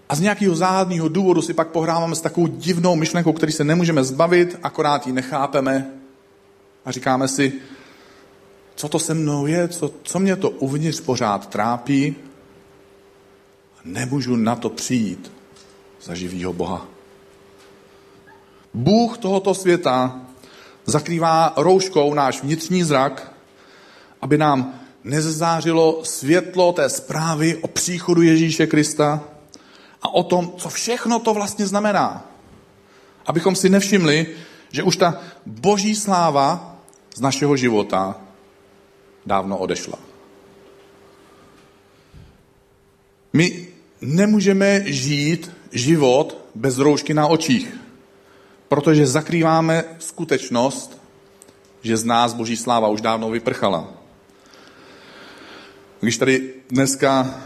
A 0.10 0.16
z 0.16 0.20
nějakého 0.20 0.56
záhadného 0.56 1.10
důvodu 1.10 1.42
si 1.42 1.54
pak 1.54 1.68
pohráváme 1.68 2.16
s 2.16 2.22
takovou 2.22 2.48
divnou 2.48 2.96
myšlenkou, 2.96 3.34
který 3.34 3.52
se 3.52 3.64
nemůžeme 3.64 4.04
zbavit, 4.04 4.60
akorát 4.64 5.08
ji 5.08 5.14
nechápeme 5.14 5.92
a 6.86 6.92
říkáme 6.92 7.28
si, 7.28 7.54
co 8.76 8.90
to 8.90 9.00
se 9.00 9.14
mnou 9.14 9.46
je, 9.46 9.68
co, 9.68 9.92
co 10.04 10.20
mě 10.20 10.36
to 10.36 10.50
uvnitř 10.50 11.00
pořád 11.00 11.50
trápí. 11.50 12.16
Nemůžu 13.86 14.36
na 14.36 14.56
to 14.56 14.70
přijít 14.70 15.32
za 16.02 16.16
živýho 16.16 16.54
Boha. 16.54 16.88
Bůh 18.74 19.18
tohoto 19.18 19.54
světa 19.54 20.22
zakrývá 20.86 21.54
rouškou 21.58 22.14
náš 22.14 22.44
vnitřní 22.44 22.84
zrak, 22.84 23.32
aby 24.22 24.38
nám 24.38 24.80
nezazářilo 25.04 26.00
světlo 26.04 26.74
té 26.74 26.90
zprávy 26.90 27.56
o 27.62 27.68
příchodu 27.68 28.22
Ježíše 28.22 28.68
Krista 28.68 29.24
a 30.02 30.14
o 30.14 30.24
tom, 30.24 30.54
co 30.58 30.70
všechno 30.70 31.20
to 31.20 31.34
vlastně 31.34 31.68
znamená. 31.68 32.26
Abychom 33.26 33.56
si 33.56 33.70
nevšimli, 33.70 34.28
že 34.72 34.84
už 34.84 34.98
ta 34.98 35.22
boží 35.46 35.96
sláva 35.96 36.78
z 37.16 37.22
našeho 37.22 37.58
života 37.58 38.16
dávno 39.26 39.58
odešla. 39.58 40.00
My 43.34 43.68
nemůžeme 44.02 44.84
žít 44.86 45.52
život 45.72 46.38
bez 46.56 46.78
roušky 46.78 47.14
na 47.14 47.28
očích, 47.28 47.85
protože 48.70 49.08
zakrýváme 49.08 49.84
skutečnost, 50.00 51.02
že 51.82 51.98
z 51.98 52.04
nás 52.04 52.34
boží 52.34 52.58
sláva 52.58 52.88
už 52.88 53.02
dávno 53.02 53.30
vyprchala. 53.30 53.88
Když 56.00 56.18
tady 56.18 56.54
dneska 56.70 57.42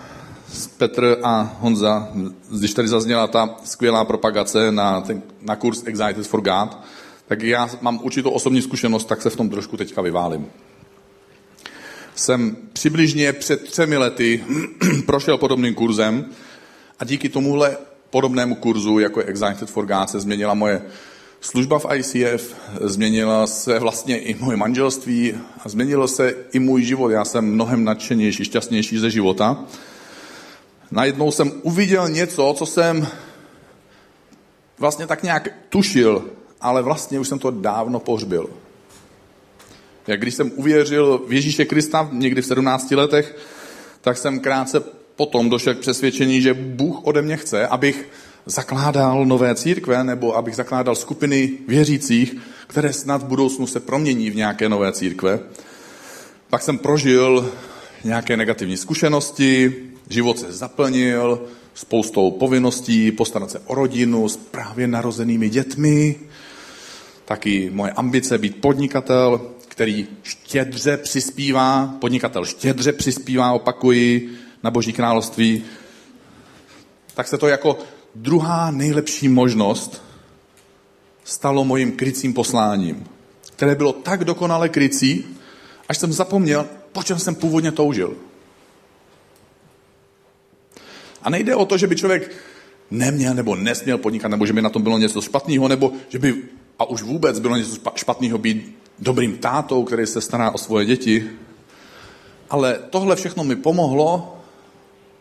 Petr 0.78 1.18
a 1.24 1.58
Honza, 1.60 2.10
když 2.58 2.74
tady 2.74 2.88
zazněla 2.88 3.28
ta 3.28 3.56
skvělá 3.64 4.06
propagace 4.06 4.72
na, 4.72 5.02
ten, 5.02 5.22
na 5.42 5.56
kurz 5.56 5.84
Excited 5.86 6.28
for 6.28 6.42
God, 6.42 6.78
tak 7.28 7.42
já 7.42 7.70
mám 7.82 8.00
určitou 8.04 8.30
osobní 8.30 8.62
zkušenost, 8.62 9.06
tak 9.06 9.22
se 9.22 9.30
v 9.30 9.36
tom 9.36 9.50
trošku 9.50 9.78
teďka 9.78 10.02
vyválím 10.02 10.52
jsem 12.20 12.58
přibližně 12.74 13.34
před 13.34 13.64
třemi 13.64 13.98
lety 13.98 14.44
prošel 15.06 15.38
podobným 15.38 15.76
kurzem 15.76 16.26
a 17.00 17.06
díky 17.06 17.30
tomuhle 17.30 17.78
podobnému 18.10 18.56
kurzu, 18.56 19.00
jako 19.00 19.20
je 19.20 19.26
Excited 19.26 19.70
for 19.70 19.86
God, 19.86 20.10
se 20.10 20.20
změnila 20.20 20.54
moje 20.54 20.82
služba 21.42 21.80
v 21.80 21.86
ICF, 21.96 22.56
změnila 22.82 23.48
se 23.48 23.80
vlastně 23.80 24.20
i 24.20 24.36
moje 24.40 24.58
manželství 24.58 25.34
a 25.66 25.70
změnilo 25.70 26.08
se 26.08 26.36
i 26.52 26.60
můj 26.60 26.84
život. 26.84 27.10
Já 27.10 27.26
jsem 27.26 27.46
mnohem 27.46 27.84
nadšenější, 27.84 28.46
šťastnější 28.46 28.98
ze 28.98 29.10
života. 29.10 29.66
Najednou 30.92 31.32
jsem 31.32 31.52
uviděl 31.64 32.10
něco, 32.10 32.56
co 32.58 32.66
jsem 32.66 33.08
vlastně 34.78 35.08
tak 35.08 35.24
nějak 35.24 35.50
tušil, 35.70 36.26
ale 36.62 36.82
vlastně 36.82 37.20
už 37.20 37.28
jsem 37.28 37.40
to 37.40 37.52
dávno 37.52 38.00
pohřbil. 38.00 38.50
Jak 40.08 40.22
když 40.22 40.36
jsem 40.36 40.52
uvěřil 40.56 41.24
v 41.28 41.34
Ježíše 41.34 41.66
Krista 41.66 42.10
někdy 42.12 42.42
v 42.42 42.46
17 42.46 42.92
letech, 42.92 43.38
tak 44.02 44.18
jsem 44.18 44.40
krátce 44.40 44.80
potom 45.16 45.50
došel 45.50 45.76
k 45.76 45.80
přesvědčení, 45.80 46.42
že 46.42 46.54
Bůh 46.54 47.00
ode 47.04 47.22
mě 47.22 47.38
chce, 47.38 47.68
abych 47.68 48.10
zakládal 48.46 49.26
nové 49.26 49.56
církve, 49.56 50.04
nebo 50.04 50.38
abych 50.38 50.56
zakládal 50.56 50.96
skupiny 50.96 51.52
věřících, 51.68 52.36
které 52.68 52.94
snad 52.94 53.24
v 53.24 53.26
budoucnu 53.26 53.68
se 53.68 53.80
promění 53.80 54.30
v 54.30 54.36
nějaké 54.36 54.70
nové 54.70 54.92
církve. 54.92 55.40
Pak 56.50 56.62
jsem 56.62 56.78
prožil 56.78 57.54
nějaké 58.04 58.38
negativní 58.38 58.78
zkušenosti, 58.78 59.76
život 60.10 60.40
se 60.40 60.52
zaplnil 60.52 61.42
spoustou 61.74 62.32
povinností, 62.32 63.12
postarat 63.12 63.52
se 63.52 63.60
o 63.60 63.76
rodinu 63.76 64.30
s 64.30 64.38
právě 64.38 64.88
narozenými 64.88 65.50
dětmi, 65.50 66.16
taky 67.26 67.70
moje 67.74 67.92
ambice 67.92 68.38
být 68.38 68.62
podnikatel, 68.62 69.42
který 69.68 70.08
štědře 70.24 70.98
přispívá, 70.98 71.96
podnikatel 72.02 72.46
štědře 72.46 72.94
přispívá, 72.94 73.52
opakuji, 73.52 74.30
na 74.64 74.72
Boží 74.72 74.94
království, 74.94 75.64
tak 77.14 77.28
se 77.28 77.38
to 77.38 77.48
jako 77.48 77.78
druhá 78.16 78.72
nejlepší 78.72 79.30
možnost 79.30 80.04
stalo 81.24 81.66
mojím 81.66 81.92
krycím 81.92 82.34
posláním, 82.34 83.08
které 83.56 83.76
bylo 83.76 83.94
tak 83.94 84.24
dokonale 84.26 84.70
krycí, 84.70 85.26
až 85.90 85.98
jsem 85.98 86.14
zapomněl, 86.14 86.68
po 86.92 87.04
čem 87.04 87.20
jsem 87.20 87.36
původně 87.36 87.72
toužil. 87.72 88.16
A 91.24 91.30
nejde 91.30 91.56
o 91.56 91.66
to, 91.66 91.78
že 91.78 91.88
by 91.88 91.96
člověk 91.96 92.32
neměl 92.92 93.34
nebo 93.34 93.56
nesměl 93.56 93.98
podnikat, 93.98 94.32
nebo 94.32 94.46
že 94.46 94.54
by 94.54 94.62
na 94.62 94.70
tom 94.70 94.82
bylo 94.82 94.98
něco 94.98 95.22
špatného, 95.22 95.68
nebo 95.68 95.92
že 96.10 96.20
by, 96.20 96.36
a 96.80 96.86
už 96.86 97.02
vůbec 97.02 97.40
bylo 97.40 97.56
něco 97.56 97.78
špatného 97.96 98.38
být 98.38 98.78
dobrým 99.00 99.38
tátou, 99.38 99.84
který 99.84 100.08
se 100.08 100.22
stará 100.22 100.52
o 100.52 100.58
svoje 100.58 100.86
děti. 100.86 101.30
Ale 102.50 102.80
tohle 102.90 103.16
všechno 103.16 103.44
mi 103.44 103.56
pomohlo 103.56 104.38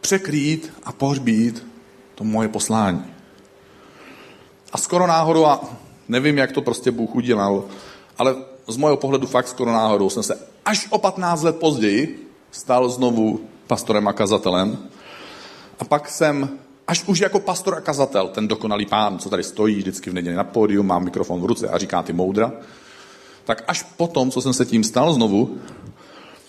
překrýt 0.00 0.72
a 0.82 0.92
pohřbít 0.92 1.66
to 2.18 2.24
moje 2.24 2.48
poslání. 2.48 3.04
A 4.72 4.78
skoro 4.78 5.06
náhodou, 5.06 5.46
a 5.46 5.60
nevím, 6.08 6.38
jak 6.38 6.52
to 6.52 6.62
prostě 6.62 6.90
Bůh 6.90 7.14
udělal, 7.14 7.64
ale 8.18 8.36
z 8.68 8.76
mého 8.76 8.96
pohledu 8.96 9.26
fakt 9.26 9.48
skoro 9.48 9.72
náhodou 9.72 10.10
jsem 10.10 10.22
se 10.22 10.38
až 10.64 10.86
o 10.90 10.98
15 10.98 11.42
let 11.42 11.56
později 11.56 12.28
stal 12.50 12.88
znovu 12.88 13.40
pastorem 13.66 14.08
a 14.08 14.12
kazatelem. 14.12 14.78
A 15.78 15.84
pak 15.84 16.08
jsem, 16.08 16.58
až 16.86 17.04
už 17.06 17.18
jako 17.18 17.40
pastor 17.40 17.74
a 17.74 17.80
kazatel, 17.80 18.28
ten 18.28 18.48
dokonalý 18.48 18.86
pán, 18.86 19.18
co 19.18 19.30
tady 19.30 19.44
stojí 19.44 19.76
vždycky 19.76 20.10
v 20.10 20.14
neděli 20.14 20.36
na 20.36 20.44
pódiu, 20.44 20.82
má 20.82 20.98
mikrofon 20.98 21.40
v 21.40 21.44
ruce 21.44 21.68
a 21.68 21.78
říká 21.78 22.02
ty 22.02 22.12
moudra, 22.12 22.52
tak 23.44 23.64
až 23.68 23.82
potom, 23.82 24.30
co 24.30 24.40
jsem 24.40 24.52
se 24.52 24.66
tím 24.66 24.84
stal 24.84 25.12
znovu, 25.12 25.58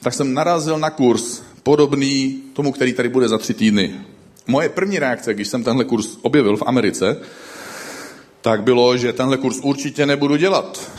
tak 0.02 0.14
jsem 0.14 0.34
narazil 0.34 0.80
na 0.80 0.90
kurz 0.90 1.42
podobný 1.64 2.42
tomu, 2.54 2.72
který 2.72 2.94
tady 2.94 3.10
bude 3.10 3.28
za 3.28 3.38
tři 3.38 3.54
týdny. 3.54 4.19
Moje 4.48 4.70
první 4.70 5.00
reakce, 5.00 5.34
když 5.34 5.48
jsem 5.48 5.64
tenhle 5.64 5.86
kurz 5.86 6.18
objevil 6.22 6.58
v 6.58 6.64
Americe, 6.66 7.18
tak 8.42 8.64
bylo, 8.64 8.98
že 8.98 9.14
tenhle 9.14 9.38
kurz 9.38 9.60
určitě 9.60 10.06
nebudu 10.06 10.36
dělat. 10.36 10.92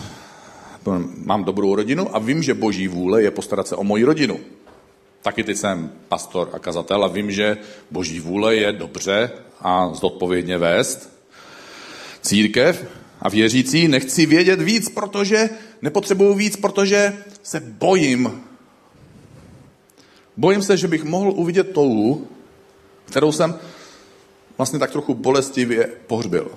Mám 1.25 1.45
dobrou 1.45 1.75
rodinu 1.75 2.17
a 2.17 2.19
vím, 2.19 2.43
že 2.43 2.55
boží 2.55 2.89
vůle 2.89 3.23
je 3.23 3.31
postarat 3.31 3.69
se 3.69 3.77
o 3.77 3.85
moji 3.85 4.05
rodinu. 4.05 4.41
Taky 5.23 5.45
teď 5.45 5.57
jsem 5.57 5.93
pastor 6.09 6.51
a 6.53 6.59
kazatel 6.59 7.05
a 7.05 7.09
vím, 7.09 7.31
že 7.31 7.57
boží 7.91 8.21
vůle 8.21 8.57
je 8.57 8.73
dobře 8.73 9.31
a 9.61 9.95
zodpovědně 9.95 10.59
vést 10.59 11.11
církev 12.23 12.87
a 13.21 13.29
věřící. 13.29 13.89
Nechci 13.89 14.27
vědět 14.27 14.63
víc, 14.63 14.89
protože 14.89 15.51
nepotřebuju 15.83 16.35
víc, 16.35 16.57
protože 16.57 17.17
se 17.43 17.61
bojím. 17.61 18.41
Bojím 20.37 20.63
se, 20.63 20.77
že 20.77 20.89
bych 20.89 21.05
mohl 21.05 21.31
uvidět 21.31 21.73
touhu, 21.73 22.29
kterou 23.11 23.33
jsem 23.33 23.59
vlastně 24.59 24.79
tak 24.79 24.91
trochu 24.91 25.15
bolestivě 25.15 25.91
pohřbil. 26.07 26.51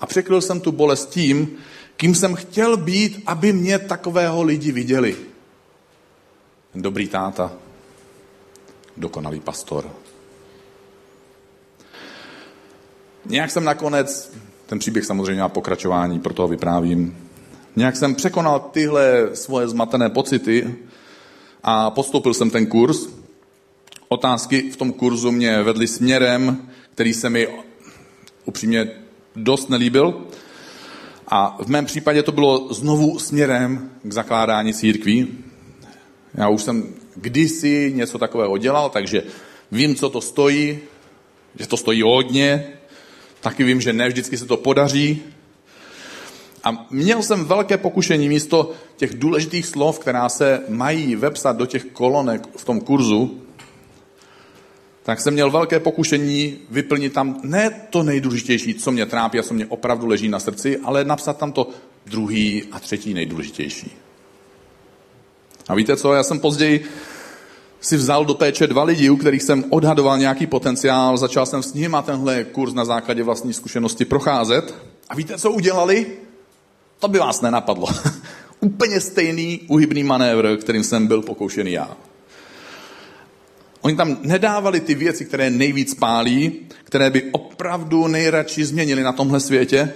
A 0.00 0.06
překryl 0.06 0.40
jsem 0.40 0.60
tu 0.60 0.72
bolest 0.72 1.10
tím, 1.10 1.56
kým 1.96 2.14
jsem 2.14 2.34
chtěl 2.34 2.76
být, 2.76 3.22
aby 3.26 3.52
mě 3.52 3.78
takového 3.78 4.42
lidi 4.42 4.72
viděli. 4.72 5.16
Dobrý 6.74 7.08
táta, 7.08 7.52
dokonalý 8.96 9.40
pastor. 9.40 9.90
Nějak 13.26 13.50
jsem 13.50 13.64
nakonec, 13.64 14.32
ten 14.66 14.78
příběh 14.78 15.04
samozřejmě 15.04 15.42
má 15.42 15.48
pokračování, 15.48 16.20
proto 16.20 16.42
ho 16.42 16.48
vyprávím, 16.48 17.28
nějak 17.76 17.96
jsem 17.96 18.14
překonal 18.14 18.60
tyhle 18.60 19.30
svoje 19.34 19.68
zmatené 19.68 20.10
pocity 20.10 20.74
a 21.62 21.90
postoupil 21.90 22.34
jsem 22.34 22.50
ten 22.50 22.66
kurz. 22.66 23.19
Otázky 24.12 24.70
v 24.70 24.76
tom 24.76 24.92
kurzu 24.92 25.30
mě 25.30 25.62
vedly 25.62 25.86
směrem, 25.86 26.68
který 26.94 27.14
se 27.14 27.30
mi 27.30 27.48
upřímně 28.44 28.90
dost 29.36 29.70
nelíbil. 29.70 30.26
A 31.28 31.56
v 31.62 31.66
mém 31.66 31.86
případě 31.86 32.22
to 32.22 32.32
bylo 32.32 32.74
znovu 32.74 33.18
směrem 33.18 33.90
k 34.02 34.12
zakládání 34.12 34.74
církví. 34.74 35.38
Já 36.34 36.48
už 36.48 36.62
jsem 36.62 36.94
kdysi 37.16 37.92
něco 37.94 38.18
takového 38.18 38.58
dělal, 38.58 38.90
takže 38.90 39.22
vím, 39.72 39.94
co 39.94 40.10
to 40.10 40.20
stojí, 40.20 40.78
že 41.58 41.66
to 41.66 41.76
stojí 41.76 42.02
hodně, 42.02 42.66
taky 43.40 43.64
vím, 43.64 43.80
že 43.80 43.92
ne 43.92 44.08
vždycky 44.08 44.38
se 44.38 44.46
to 44.46 44.56
podaří. 44.56 45.22
A 46.64 46.86
měl 46.90 47.22
jsem 47.22 47.44
velké 47.44 47.78
pokušení 47.78 48.28
místo 48.28 48.72
těch 48.96 49.14
důležitých 49.14 49.66
slov, 49.66 49.98
která 49.98 50.28
se 50.28 50.62
mají 50.68 51.16
vepsat 51.16 51.56
do 51.56 51.66
těch 51.66 51.84
kolonek 51.84 52.42
v 52.56 52.64
tom 52.64 52.80
kurzu, 52.80 53.40
tak 55.02 55.20
jsem 55.20 55.34
měl 55.34 55.50
velké 55.50 55.80
pokušení 55.80 56.58
vyplnit 56.70 57.12
tam 57.12 57.40
ne 57.42 57.70
to 57.90 58.02
nejdůležitější, 58.02 58.74
co 58.74 58.92
mě 58.92 59.06
trápí 59.06 59.38
a 59.38 59.42
co 59.42 59.54
mě 59.54 59.66
opravdu 59.66 60.06
leží 60.06 60.28
na 60.28 60.40
srdci, 60.40 60.78
ale 60.84 61.04
napsat 61.04 61.38
tam 61.38 61.52
to 61.52 61.68
druhý 62.06 62.62
a 62.72 62.80
třetí 62.80 63.14
nejdůležitější. 63.14 63.92
A 65.68 65.74
víte 65.74 65.96
co, 65.96 66.12
já 66.12 66.22
jsem 66.22 66.40
později 66.40 66.84
si 67.80 67.96
vzal 67.96 68.24
do 68.24 68.34
péče 68.34 68.66
dva 68.66 68.82
lidi, 68.82 69.10
u 69.10 69.16
kterých 69.16 69.42
jsem 69.42 69.64
odhadoval 69.70 70.18
nějaký 70.18 70.46
potenciál, 70.46 71.16
začal 71.16 71.46
jsem 71.46 71.62
s 71.62 71.74
nimi 71.74 71.96
tenhle 72.04 72.44
kurz 72.44 72.74
na 72.74 72.84
základě 72.84 73.22
vlastní 73.22 73.52
zkušenosti 73.52 74.04
procházet. 74.04 74.74
A 75.08 75.14
víte, 75.14 75.38
co 75.38 75.50
udělali? 75.50 76.06
To 76.98 77.08
by 77.08 77.18
vás 77.18 77.40
nenapadlo. 77.40 77.86
Úplně 78.60 79.00
stejný 79.00 79.60
uhybný 79.68 80.02
manévr, 80.02 80.56
kterým 80.56 80.84
jsem 80.84 81.06
byl 81.06 81.22
pokoušený 81.22 81.72
já. 81.72 81.96
Oni 83.80 83.96
tam 83.96 84.16
nedávali 84.22 84.80
ty 84.80 84.94
věci, 84.94 85.24
které 85.24 85.50
nejvíc 85.50 85.94
pálí, 85.94 86.52
které 86.84 87.10
by 87.10 87.22
opravdu 87.32 88.06
nejradši 88.06 88.64
změnili 88.64 89.02
na 89.02 89.12
tomhle 89.12 89.40
světě 89.40 89.92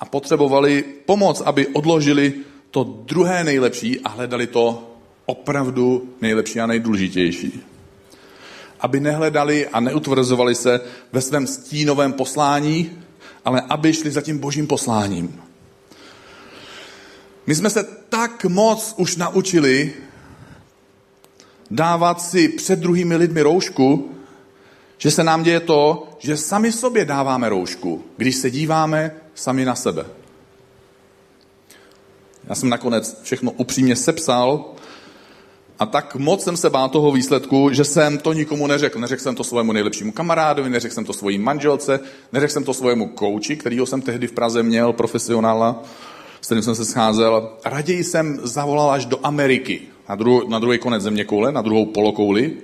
a 0.00 0.04
potřebovali 0.04 0.84
pomoc, 1.06 1.40
aby 1.40 1.66
odložili 1.66 2.34
to 2.70 2.84
druhé 2.84 3.44
nejlepší 3.44 4.00
a 4.00 4.08
hledali 4.08 4.46
to 4.46 4.90
opravdu 5.26 6.08
nejlepší 6.20 6.60
a 6.60 6.66
nejdůležitější. 6.66 7.62
Aby 8.80 9.00
nehledali 9.00 9.68
a 9.68 9.80
neutvrzovali 9.80 10.54
se 10.54 10.80
ve 11.12 11.20
svém 11.20 11.46
stínovém 11.46 12.12
poslání, 12.12 12.90
ale 13.44 13.62
aby 13.68 13.92
šli 13.92 14.10
za 14.10 14.20
tím 14.20 14.38
božím 14.38 14.66
posláním. 14.66 15.40
My 17.46 17.54
jsme 17.54 17.70
se 17.70 17.84
tak 18.08 18.44
moc 18.44 18.94
už 18.96 19.16
naučili 19.16 19.92
dávat 21.70 22.20
si 22.20 22.48
před 22.48 22.78
druhými 22.78 23.16
lidmi 23.16 23.42
roušku, 23.42 24.10
že 24.98 25.10
se 25.10 25.24
nám 25.24 25.42
děje 25.42 25.60
to, 25.60 26.08
že 26.18 26.36
sami 26.36 26.72
sobě 26.72 27.04
dáváme 27.04 27.48
roušku, 27.48 28.04
když 28.16 28.36
se 28.36 28.50
díváme 28.50 29.14
sami 29.34 29.64
na 29.64 29.74
sebe. 29.74 30.04
Já 32.48 32.54
jsem 32.54 32.68
nakonec 32.68 33.20
všechno 33.22 33.50
upřímně 33.50 33.96
sepsal 33.96 34.64
a 35.78 35.86
tak 35.86 36.14
moc 36.14 36.44
jsem 36.44 36.56
se 36.56 36.70
bál 36.70 36.88
toho 36.88 37.12
výsledku, 37.12 37.70
že 37.72 37.84
jsem 37.84 38.18
to 38.18 38.32
nikomu 38.32 38.66
neřekl. 38.66 38.98
Neřekl 38.98 39.22
jsem 39.22 39.34
to 39.34 39.44
svému 39.44 39.72
nejlepšímu 39.72 40.12
kamarádovi, 40.12 40.70
neřekl 40.70 40.94
jsem 40.94 41.04
to 41.04 41.12
svojí 41.12 41.38
manželce, 41.38 42.00
neřekl 42.32 42.52
jsem 42.52 42.64
to 42.64 42.74
svému 42.74 43.08
kouči, 43.08 43.56
kterýho 43.56 43.86
jsem 43.86 44.02
tehdy 44.02 44.26
v 44.26 44.32
Praze 44.32 44.62
měl, 44.62 44.92
profesionála, 44.92 45.82
s 46.40 46.46
kterým 46.46 46.62
jsem 46.62 46.74
se 46.74 46.84
scházel. 46.84 47.52
Raději 47.64 48.04
jsem 48.04 48.40
zavolal 48.42 48.90
až 48.90 49.06
do 49.06 49.18
Ameriky, 49.22 49.82
na, 50.08 50.14
druhou, 50.14 50.48
na 50.48 50.58
druhý 50.58 50.78
konec 50.78 51.02
země 51.02 51.24
koule, 51.24 51.52
na 51.52 51.62
druhou 51.62 51.86
polokouli, 51.86 52.56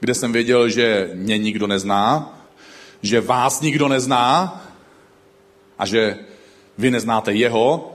kde 0.00 0.14
jsem 0.14 0.32
věděl, 0.32 0.68
že 0.68 1.10
mě 1.14 1.38
nikdo 1.38 1.66
nezná, 1.66 2.38
že 3.02 3.20
vás 3.20 3.60
nikdo 3.60 3.88
nezná 3.88 4.62
a 5.78 5.86
že 5.86 6.18
vy 6.78 6.90
neznáte 6.90 7.32
jeho, 7.32 7.94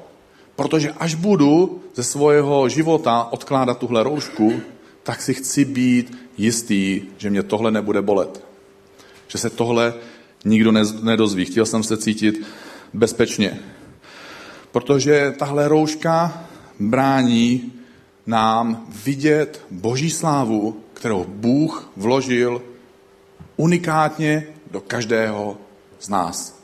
protože 0.55 0.91
až 0.91 1.15
budu 1.15 1.81
ze 1.95 2.03
svého 2.03 2.69
života 2.69 3.27
odkládat 3.31 3.77
tuhle 3.77 4.03
roušku, 4.03 4.61
tak 5.03 5.21
si 5.21 5.33
chci 5.33 5.65
být 5.65 6.17
jistý, 6.37 7.01
že 7.17 7.29
mě 7.29 7.43
tohle 7.43 7.71
nebude 7.71 8.01
bolet. 8.01 8.45
Že 9.27 9.37
se 9.37 9.49
tohle 9.49 9.93
nikdo 10.45 10.71
nedozví. 11.01 11.45
Chtěl 11.45 11.65
jsem 11.65 11.83
se 11.83 11.97
cítit 11.97 12.45
bezpečně. 12.93 13.59
Protože 14.71 15.33
tahle 15.39 15.67
rouška 15.67 16.45
brání 16.79 17.73
nám 18.27 18.87
vidět 19.03 19.65
boží 19.71 20.09
slávu, 20.09 20.81
kterou 20.93 21.25
Bůh 21.27 21.91
vložil 21.97 22.61
unikátně 23.57 24.47
do 24.71 24.81
každého 24.81 25.57
z 25.99 26.09
nás. 26.09 26.59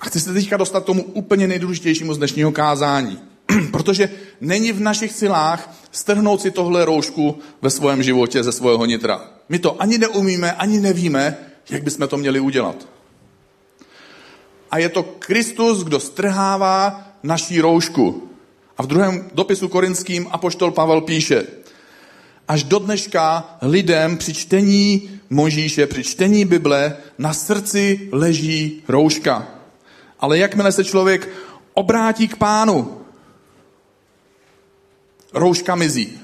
A 0.00 0.04
chci 0.04 0.20
se 0.20 0.32
teďka 0.32 0.56
dostat 0.56 0.84
tomu 0.84 1.02
úplně 1.02 1.46
nejdůležitějšímu 1.46 2.14
z 2.14 2.18
dnešního 2.18 2.52
kázání. 2.52 3.18
Protože 3.70 4.10
není 4.40 4.72
v 4.72 4.80
našich 4.80 5.12
silách 5.12 5.74
strhnout 5.92 6.40
si 6.40 6.50
tohle 6.50 6.84
roušku 6.84 7.38
ve 7.62 7.70
svém 7.70 8.02
životě 8.02 8.42
ze 8.42 8.52
svého 8.52 8.86
nitra. 8.86 9.30
My 9.48 9.58
to 9.58 9.82
ani 9.82 9.98
neumíme, 9.98 10.52
ani 10.52 10.80
nevíme, 10.80 11.36
jak 11.70 11.82
bychom 11.82 12.08
to 12.08 12.16
měli 12.16 12.40
udělat. 12.40 12.88
A 14.70 14.78
je 14.78 14.88
to 14.88 15.02
Kristus, 15.02 15.84
kdo 15.84 16.00
strhává 16.00 17.07
naší 17.22 17.60
roušku. 17.60 18.28
A 18.78 18.82
v 18.82 18.86
druhém 18.86 19.30
dopisu 19.34 19.68
korinským 19.68 20.26
apoštol 20.30 20.70
Pavel 20.70 21.00
píše, 21.00 21.46
až 22.48 22.62
do 22.62 22.78
dneška 22.78 23.56
lidem 23.62 24.16
při 24.16 24.34
čtení 24.34 25.10
Možíše, 25.30 25.86
při 25.86 26.04
čtení 26.04 26.44
Bible 26.44 26.96
na 27.18 27.32
srdci 27.34 28.08
leží 28.12 28.82
rouška. 28.88 29.48
Ale 30.20 30.38
jakmile 30.38 30.72
se 30.72 30.84
člověk 30.84 31.28
obrátí 31.74 32.28
k 32.28 32.36
pánu, 32.36 33.00
rouška 35.32 35.74
mizí. 35.74 36.20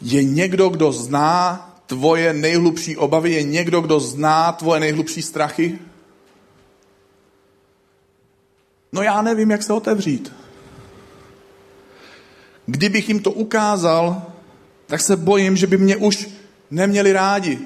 Je 0.00 0.24
někdo, 0.24 0.68
kdo 0.68 0.92
zná 0.92 1.62
tvoje 1.86 2.32
nejhlubší 2.32 2.96
obavy? 2.96 3.32
Je 3.32 3.42
někdo, 3.42 3.80
kdo 3.80 4.00
zná 4.00 4.52
tvoje 4.52 4.80
nejhlubší 4.80 5.22
strachy? 5.22 5.78
No 8.92 9.02
já 9.02 9.22
nevím, 9.22 9.50
jak 9.50 9.62
se 9.62 9.72
otevřít. 9.72 10.32
Kdybych 12.66 13.08
jim 13.08 13.20
to 13.20 13.30
ukázal, 13.30 14.22
tak 14.86 15.00
se 15.00 15.16
bojím, 15.16 15.56
že 15.56 15.66
by 15.66 15.78
mě 15.78 15.96
už 15.96 16.28
neměli 16.70 17.12
rádi. 17.12 17.58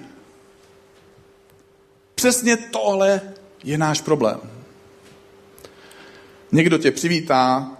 Přesně 2.14 2.56
tohle 2.56 3.20
je 3.64 3.78
náš 3.78 4.00
problém. 4.00 4.40
Někdo 6.52 6.78
tě 6.78 6.90
přivítá 6.90 7.70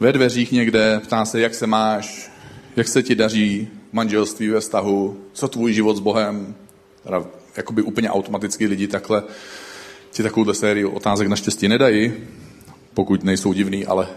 ve 0.00 0.12
dveřích 0.12 0.52
někde, 0.52 1.00
ptá 1.00 1.24
se, 1.24 1.40
jak 1.40 1.54
se 1.54 1.66
máš, 1.66 2.30
jak 2.76 2.88
se 2.88 3.02
ti 3.02 3.14
daří 3.14 3.68
manželství, 3.92 4.48
ve 4.48 4.60
vztahu, 4.60 5.24
co 5.32 5.48
tvůj 5.48 5.72
život 5.72 5.96
s 5.96 6.00
Bohem. 6.00 6.54
Teda 7.02 7.24
jakoby 7.56 7.82
úplně 7.82 8.10
automaticky 8.10 8.66
lidi 8.66 8.88
takhle 8.88 9.22
ti 10.10 10.22
takovouhle 10.22 10.54
sérii 10.54 10.84
otázek 10.84 11.28
naštěstí 11.28 11.68
nedají, 11.68 12.12
pokud 12.94 13.24
nejsou 13.24 13.52
divný, 13.52 13.86
ale, 13.86 14.08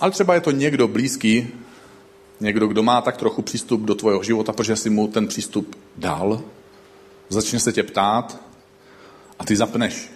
ale 0.00 0.10
třeba 0.10 0.34
je 0.34 0.40
to 0.40 0.50
někdo 0.50 0.88
blízký, 0.88 1.48
někdo, 2.40 2.66
kdo 2.66 2.82
má 2.82 3.00
tak 3.00 3.16
trochu 3.16 3.42
přístup 3.42 3.80
do 3.80 3.94
tvého 3.94 4.22
života, 4.22 4.52
protože 4.52 4.76
si 4.76 4.90
mu 4.90 5.08
ten 5.08 5.28
přístup 5.28 5.76
dal, 5.96 6.42
začne 7.28 7.60
se 7.60 7.72
tě 7.72 7.82
ptát 7.82 8.40
a 9.38 9.44
ty 9.44 9.56
zapneš 9.56 10.10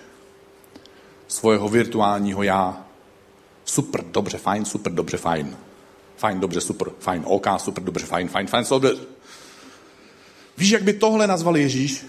svého 1.29 1.68
virtuálního 1.68 2.42
já. 2.42 2.87
Super, 3.64 4.05
dobře, 4.05 4.38
fajn, 4.38 4.64
super, 4.64 4.92
dobře, 4.92 5.16
fajn. 5.16 5.57
Fajn, 6.16 6.40
dobře, 6.40 6.61
super, 6.61 6.88
fajn, 6.98 7.22
OK, 7.26 7.46
super, 7.59 7.85
dobře, 7.85 8.07
fajn, 8.07 8.29
fajn, 8.29 8.46
fajn, 8.46 8.64
super. 8.64 8.96
Víš, 10.59 10.70
jak 10.70 10.83
by 10.83 10.92
tohle 10.92 11.26
nazval 11.26 11.57
Ježíš? 11.57 12.07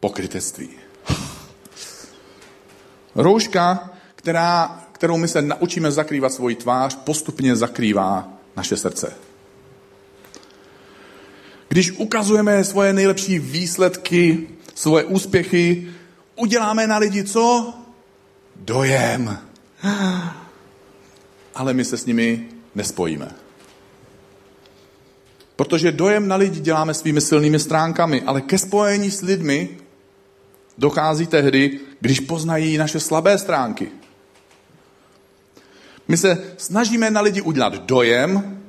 Pokrytectví. 0.00 0.68
Rouška, 3.14 3.90
která, 4.14 4.84
kterou 4.92 5.16
my 5.16 5.28
se 5.28 5.42
naučíme 5.42 5.90
zakrývat 5.90 6.32
svoji 6.32 6.56
tvář, 6.56 6.94
postupně 6.94 7.56
zakrývá 7.56 8.28
naše 8.56 8.76
srdce. 8.76 9.12
Když 11.68 11.90
ukazujeme 11.90 12.64
svoje 12.64 12.92
nejlepší 12.92 13.38
výsledky, 13.38 14.48
svoje 14.74 15.04
úspěchy, 15.04 15.88
uděláme 16.36 16.86
na 16.86 16.98
lidi 16.98 17.24
co? 17.24 17.74
Dojem. 18.56 19.38
Ale 21.54 21.74
my 21.74 21.84
se 21.84 21.96
s 21.96 22.06
nimi 22.06 22.48
nespojíme. 22.74 23.34
Protože 25.56 25.92
dojem 25.92 26.28
na 26.28 26.36
lidi 26.36 26.60
děláme 26.60 26.94
svými 26.94 27.20
silnými 27.20 27.58
stránkami, 27.58 28.22
ale 28.22 28.40
ke 28.40 28.58
spojení 28.58 29.10
s 29.10 29.22
lidmi 29.22 29.68
dochází 30.78 31.26
tehdy, 31.26 31.80
když 32.00 32.20
poznají 32.20 32.78
naše 32.78 33.00
slabé 33.00 33.38
stránky. 33.38 33.90
My 36.08 36.16
se 36.16 36.54
snažíme 36.56 37.10
na 37.10 37.20
lidi 37.20 37.40
udělat 37.40 37.74
dojem 37.74 38.60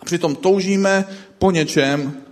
a 0.00 0.04
přitom 0.04 0.36
toužíme 0.36 1.04
po 1.38 1.50
něčem 1.50 2.22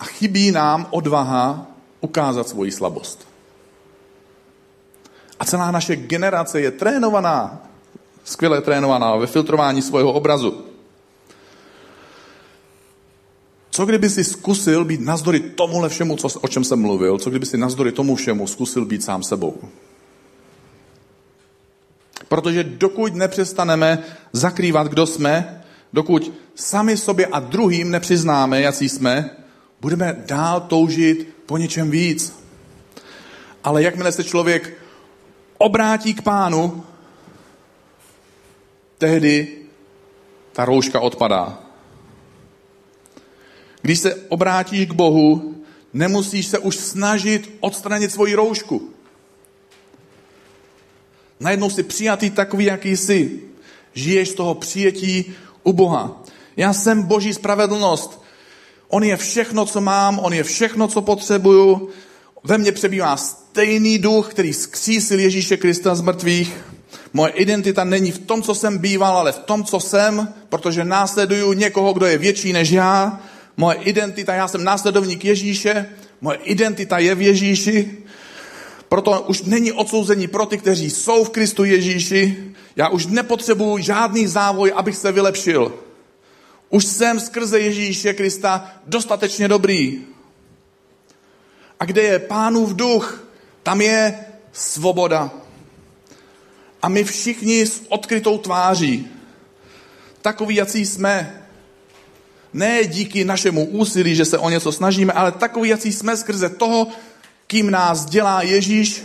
a 0.00 0.04
chybí 0.04 0.50
nám 0.50 0.86
odvaha 0.90 1.66
ukázat 2.00 2.48
svoji 2.48 2.72
slabost. 2.72 3.28
A 5.40 5.44
celá 5.44 5.70
naše 5.70 5.96
generace 5.96 6.60
je 6.60 6.70
trénovaná, 6.70 7.62
skvěle 8.24 8.60
trénovaná 8.60 9.16
ve 9.16 9.26
filtrování 9.26 9.82
svého 9.82 10.12
obrazu. 10.12 10.73
Co 13.74 13.86
kdyby 13.86 14.10
si 14.10 14.24
zkusil 14.24 14.84
být 14.84 15.00
nazdory 15.00 15.40
tomuhle 15.40 15.88
všemu, 15.88 16.16
co, 16.16 16.40
o 16.40 16.48
čem 16.48 16.64
jsem 16.64 16.80
mluvil, 16.80 17.18
co 17.18 17.30
kdyby 17.30 17.46
si 17.46 17.58
nazdory 17.58 17.92
tomu 17.92 18.16
všemu 18.16 18.46
zkusil 18.46 18.84
být 18.84 19.02
sám 19.02 19.22
sebou? 19.22 19.58
Protože 22.28 22.64
dokud 22.64 23.14
nepřestaneme 23.14 24.04
zakrývat, 24.32 24.86
kdo 24.86 25.06
jsme, 25.06 25.64
dokud 25.92 26.32
sami 26.54 26.96
sobě 26.96 27.26
a 27.26 27.40
druhým 27.40 27.90
nepřiznáme, 27.90 28.60
jaký 28.60 28.88
jsme, 28.88 29.30
budeme 29.80 30.22
dál 30.26 30.60
toužit 30.60 31.28
po 31.46 31.58
něčem 31.58 31.90
víc. 31.90 32.36
Ale 33.64 33.82
jakmile 33.82 34.12
se 34.12 34.24
člověk 34.24 34.78
obrátí 35.58 36.14
k 36.14 36.22
pánu, 36.22 36.84
tehdy 38.98 39.58
ta 40.52 40.64
rouška 40.64 41.00
odpadá. 41.00 41.63
Když 43.84 43.98
se 43.98 44.14
obrátíš 44.14 44.86
k 44.86 44.92
Bohu, 44.92 45.54
nemusíš 45.92 46.46
se 46.46 46.58
už 46.58 46.76
snažit 46.76 47.50
odstranit 47.60 48.12
svoji 48.12 48.34
roušku. 48.34 48.90
Najednou 51.40 51.70
jsi 51.70 51.82
přijatý 51.82 52.30
takový, 52.30 52.64
jaký 52.64 52.96
jsi. 52.96 53.40
Žiješ 53.94 54.28
z 54.28 54.34
toho 54.34 54.54
přijetí 54.54 55.32
u 55.62 55.72
Boha. 55.72 56.22
Já 56.56 56.72
jsem 56.72 57.02
Boží 57.02 57.34
spravedlnost. 57.34 58.22
On 58.88 59.04
je 59.04 59.16
všechno, 59.16 59.66
co 59.66 59.80
mám, 59.80 60.18
on 60.18 60.32
je 60.32 60.44
všechno, 60.44 60.88
co 60.88 61.02
potřebuju. 61.02 61.88
Ve 62.44 62.58
mně 62.58 62.72
přebývá 62.72 63.16
stejný 63.16 63.98
duch, 63.98 64.30
který 64.30 64.52
zkřísil 64.52 65.20
Ježíše 65.20 65.56
Krista 65.56 65.94
z 65.94 66.00
mrtvých. 66.00 66.56
Moje 67.12 67.32
identita 67.32 67.84
není 67.84 68.10
v 68.12 68.18
tom, 68.18 68.42
co 68.42 68.54
jsem 68.54 68.78
býval, 68.78 69.16
ale 69.16 69.32
v 69.32 69.38
tom, 69.38 69.64
co 69.64 69.80
jsem, 69.80 70.34
protože 70.48 70.84
následuju 70.84 71.52
někoho, 71.52 71.92
kdo 71.92 72.06
je 72.06 72.18
větší 72.18 72.52
než 72.52 72.70
já. 72.70 73.20
Moje 73.56 73.76
identita, 73.76 74.34
já 74.34 74.48
jsem 74.48 74.64
následovník 74.64 75.24
Ježíše, 75.24 75.86
moje 76.20 76.38
identita 76.38 76.98
je 76.98 77.14
v 77.14 77.22
Ježíši. 77.22 77.98
Proto 78.88 79.20
už 79.20 79.42
není 79.42 79.72
odsouzení 79.72 80.26
pro 80.26 80.46
ty, 80.46 80.58
kteří 80.58 80.90
jsou 80.90 81.24
v 81.24 81.30
Kristu 81.30 81.64
Ježíši. 81.64 82.52
Já 82.76 82.88
už 82.88 83.06
nepotřebuji 83.06 83.78
žádný 83.78 84.26
závoj, 84.26 84.72
abych 84.76 84.96
se 84.96 85.12
vylepšil. 85.12 85.74
Už 86.70 86.84
jsem 86.84 87.20
skrze 87.20 87.60
Ježíše 87.60 88.12
Krista 88.14 88.72
dostatečně 88.86 89.48
dobrý. 89.48 90.02
A 91.80 91.84
kde 91.84 92.02
je 92.02 92.18
pánův 92.18 92.74
duch, 92.74 93.24
tam 93.62 93.80
je 93.80 94.24
svoboda. 94.52 95.30
A 96.82 96.88
my 96.88 97.04
všichni 97.04 97.66
s 97.66 97.82
odkrytou 97.88 98.38
tváří, 98.38 99.08
takový, 100.22 100.54
jací 100.54 100.86
jsme, 100.86 101.43
ne 102.54 102.86
díky 102.86 103.24
našemu 103.24 103.64
úsilí, 103.64 104.14
že 104.14 104.24
se 104.24 104.38
o 104.38 104.50
něco 104.50 104.72
snažíme, 104.72 105.12
ale 105.12 105.32
takový, 105.32 105.68
jací 105.68 105.92
jsme 105.92 106.16
skrze 106.16 106.48
toho, 106.48 106.88
kým 107.46 107.70
nás 107.70 108.04
dělá 108.04 108.42
Ježíš. 108.42 109.02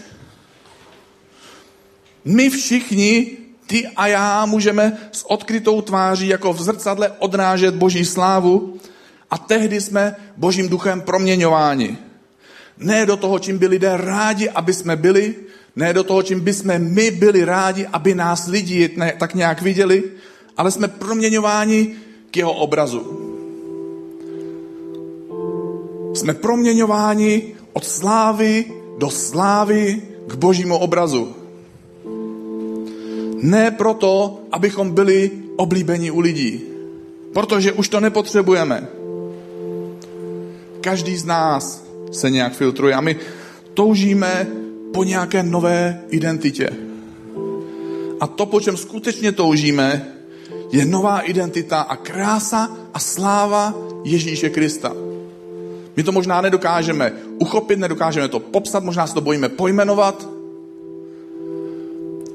My 2.26 2.50
všichni, 2.50 3.38
ty 3.68 3.88
a 3.88 4.08
já, 4.08 4.46
můžeme 4.46 4.98
s 5.12 5.32
odkrytou 5.32 5.82
tváří 5.82 6.28
jako 6.28 6.54
v 6.54 6.62
zrcadle 6.62 7.12
odrážet 7.20 7.76
Boží 7.76 8.06
slávu 8.06 8.78
a 9.32 9.38
tehdy 9.38 9.82
jsme 9.82 10.16
Božím 10.38 10.70
duchem 10.70 11.02
proměňováni. 11.02 11.98
Ne 12.78 13.06
do 13.06 13.18
toho, 13.18 13.40
čím 13.40 13.58
by 13.58 13.68
lidé 13.68 13.98
rádi, 13.98 14.50
aby 14.50 14.74
jsme 14.74 14.96
byli, 14.96 15.36
ne 15.76 15.94
do 15.94 16.04
toho, 16.04 16.24
čím 16.24 16.40
by 16.40 16.54
jsme 16.54 16.80
my 16.80 17.12
byli 17.12 17.46
rádi, 17.46 17.88
aby 17.94 18.16
nás 18.16 18.48
lidi 18.48 18.98
tak 19.20 19.36
nějak 19.36 19.62
viděli, 19.62 20.04
ale 20.58 20.72
jsme 20.72 20.88
proměňováni 20.88 21.96
k 22.32 22.38
jeho 22.38 22.54
obrazu. 22.54 23.29
Jsme 26.20 26.34
proměňováni 26.34 27.56
od 27.74 27.86
slávy 27.86 28.66
do 28.98 29.10
slávy 29.10 30.02
k 30.28 30.36
božímu 30.36 30.78
obrazu. 30.78 31.36
Ne 33.42 33.72
proto, 33.72 34.40
abychom 34.52 34.92
byli 34.92 35.32
oblíbeni 35.56 36.12
u 36.12 36.20
lidí, 36.20 36.62
protože 37.34 37.72
už 37.72 37.90
to 37.90 38.00
nepotřebujeme. 38.00 38.88
Každý 40.82 41.18
z 41.18 41.26
nás 41.26 41.84
se 42.12 42.30
nějak 42.30 42.54
filtruje 42.54 42.94
a 42.94 43.02
my 43.02 43.16
toužíme 43.74 44.48
po 44.94 45.04
nějaké 45.04 45.44
nové 45.44 46.02
identitě. 46.10 46.70
A 48.20 48.28
to, 48.28 48.46
po 48.46 48.60
čem 48.60 48.78
skutečně 48.78 49.32
toužíme, 49.32 50.08
je 50.72 50.86
nová 50.86 51.20
identita 51.20 51.82
a 51.82 51.96
krása 51.96 52.78
a 52.94 53.00
sláva 53.00 53.74
Ježíše 54.04 54.50
Krista. 54.50 55.09
My 55.98 56.04
to 56.04 56.12
možná 56.12 56.42
nedokážeme 56.42 57.14
uchopit, 57.38 57.80
nedokážeme 57.80 58.28
to 58.28 58.40
popsat, 58.40 58.84
možná 58.84 59.08
se 59.08 59.14
to 59.14 59.22
bojíme 59.22 59.50
pojmenovat, 59.50 60.28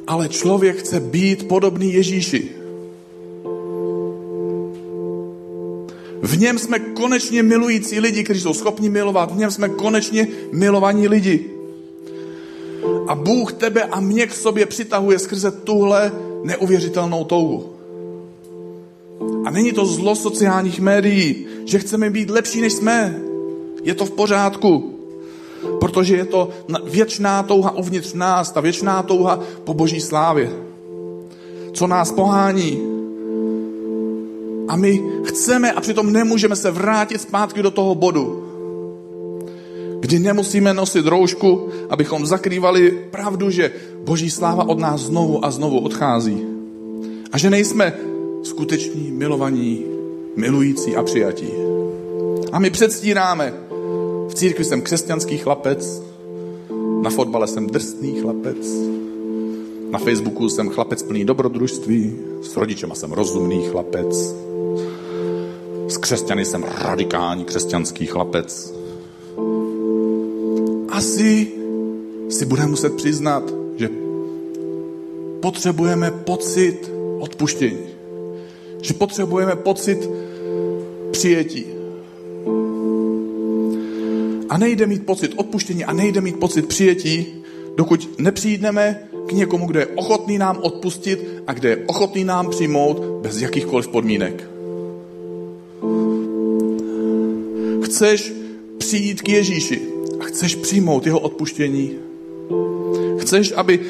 ale 0.06 0.28
člověk 0.28 0.76
chce 0.76 1.00
být 1.00 1.48
podobný 1.48 1.92
Ježíši. 1.92 2.50
V 6.22 6.38
něm 6.38 6.58
jsme 6.58 6.78
konečně 6.78 7.42
milující 7.42 8.00
lidi, 8.00 8.24
kteří 8.24 8.40
jsou 8.40 8.54
schopni 8.54 8.88
milovat. 8.88 9.32
V 9.32 9.36
něm 9.36 9.50
jsme 9.50 9.68
konečně 9.68 10.28
milovaní 10.52 11.08
lidi. 11.08 11.50
A 13.08 13.14
Bůh 13.14 13.52
tebe 13.52 13.82
a 13.82 14.00
mě 14.00 14.26
k 14.26 14.34
sobě 14.34 14.66
přitahuje 14.66 15.18
skrze 15.18 15.50
tuhle 15.50 16.12
neuvěřitelnou 16.42 17.24
touhu. 17.24 17.72
A 19.44 19.50
není 19.50 19.72
to 19.72 19.86
zlo 19.86 20.16
sociálních 20.16 20.80
médií, 20.80 21.46
že 21.64 21.78
chceme 21.78 22.10
být 22.10 22.30
lepší, 22.30 22.60
než 22.60 22.72
jsme. 22.72 23.20
Je 23.84 23.94
to 23.94 24.06
v 24.06 24.10
pořádku. 24.10 24.90
Protože 25.80 26.16
je 26.16 26.24
to 26.24 26.48
věčná 26.84 27.42
touha 27.42 27.70
uvnitř 27.70 28.12
nás, 28.12 28.52
ta 28.52 28.60
věčná 28.60 29.02
touha 29.02 29.40
po 29.64 29.74
boží 29.74 30.00
slávě. 30.00 30.50
Co 31.72 31.86
nás 31.86 32.12
pohání. 32.12 32.80
A 34.68 34.76
my 34.76 35.02
chceme 35.24 35.72
a 35.72 35.80
přitom 35.80 36.12
nemůžeme 36.12 36.56
se 36.56 36.70
vrátit 36.70 37.20
zpátky 37.20 37.62
do 37.62 37.70
toho 37.70 37.94
bodu, 37.94 38.44
kdy 40.00 40.18
nemusíme 40.18 40.74
nosit 40.74 41.06
roušku, 41.06 41.68
abychom 41.90 42.26
zakrývali 42.26 42.90
pravdu, 43.10 43.50
že 43.50 43.72
boží 44.04 44.30
sláva 44.30 44.68
od 44.68 44.78
nás 44.78 45.00
znovu 45.00 45.44
a 45.44 45.50
znovu 45.50 45.78
odchází. 45.78 46.46
A 47.32 47.38
že 47.38 47.50
nejsme 47.50 47.92
skuteční, 48.42 49.10
milovaní, 49.10 49.84
milující 50.36 50.96
a 50.96 51.02
přijatí. 51.02 51.48
A 52.52 52.58
my 52.58 52.70
předstíráme, 52.70 53.52
v 54.28 54.34
církvi 54.34 54.64
jsem 54.64 54.82
křesťanský 54.82 55.38
chlapec, 55.38 56.02
na 57.02 57.10
fotbale 57.10 57.46
jsem 57.46 57.66
drsný 57.66 58.20
chlapec, 58.20 58.66
na 59.90 59.98
Facebooku 59.98 60.48
jsem 60.48 60.68
chlapec 60.68 61.02
plný 61.02 61.24
dobrodružství, 61.24 62.16
s 62.42 62.56
rodičema 62.56 62.94
jsem 62.94 63.12
rozumný 63.12 63.64
chlapec, 63.68 64.34
s 65.88 65.96
křesťany 65.96 66.44
jsem 66.44 66.64
radikální 66.78 67.44
křesťanský 67.44 68.06
chlapec. 68.06 68.74
Asi 70.88 71.48
si 72.28 72.44
budeme 72.46 72.68
muset 72.68 72.94
přiznat, 72.94 73.52
že 73.76 73.90
potřebujeme 75.40 76.10
pocit 76.10 76.90
odpuštění. 77.18 77.78
Že 78.82 78.94
potřebujeme 78.94 79.56
pocit 79.56 80.10
přijetí. 81.10 81.66
A 84.54 84.58
nejde 84.58 84.86
mít 84.86 85.06
pocit 85.06 85.32
odpuštění 85.36 85.84
a 85.84 85.92
nejde 85.92 86.20
mít 86.20 86.40
pocit 86.40 86.66
přijetí, 86.66 87.26
dokud 87.76 88.18
nepřijdeme 88.18 89.08
k 89.26 89.32
někomu, 89.32 89.66
kde 89.66 89.80
je 89.80 89.86
ochotný 89.86 90.38
nám 90.38 90.58
odpustit 90.62 91.26
a 91.46 91.52
kde 91.52 91.68
je 91.68 91.76
ochotný 91.86 92.24
nám 92.24 92.50
přijmout 92.50 93.02
bez 93.22 93.40
jakýchkoliv 93.40 93.88
podmínek. 93.88 94.48
Chceš 97.84 98.32
přijít 98.78 99.22
k 99.22 99.28
Ježíši 99.28 99.82
a 100.20 100.24
chceš 100.24 100.54
přijmout 100.54 101.06
jeho 101.06 101.20
odpuštění. 101.20 101.90
Chceš, 103.18 103.52
aby 103.56 103.80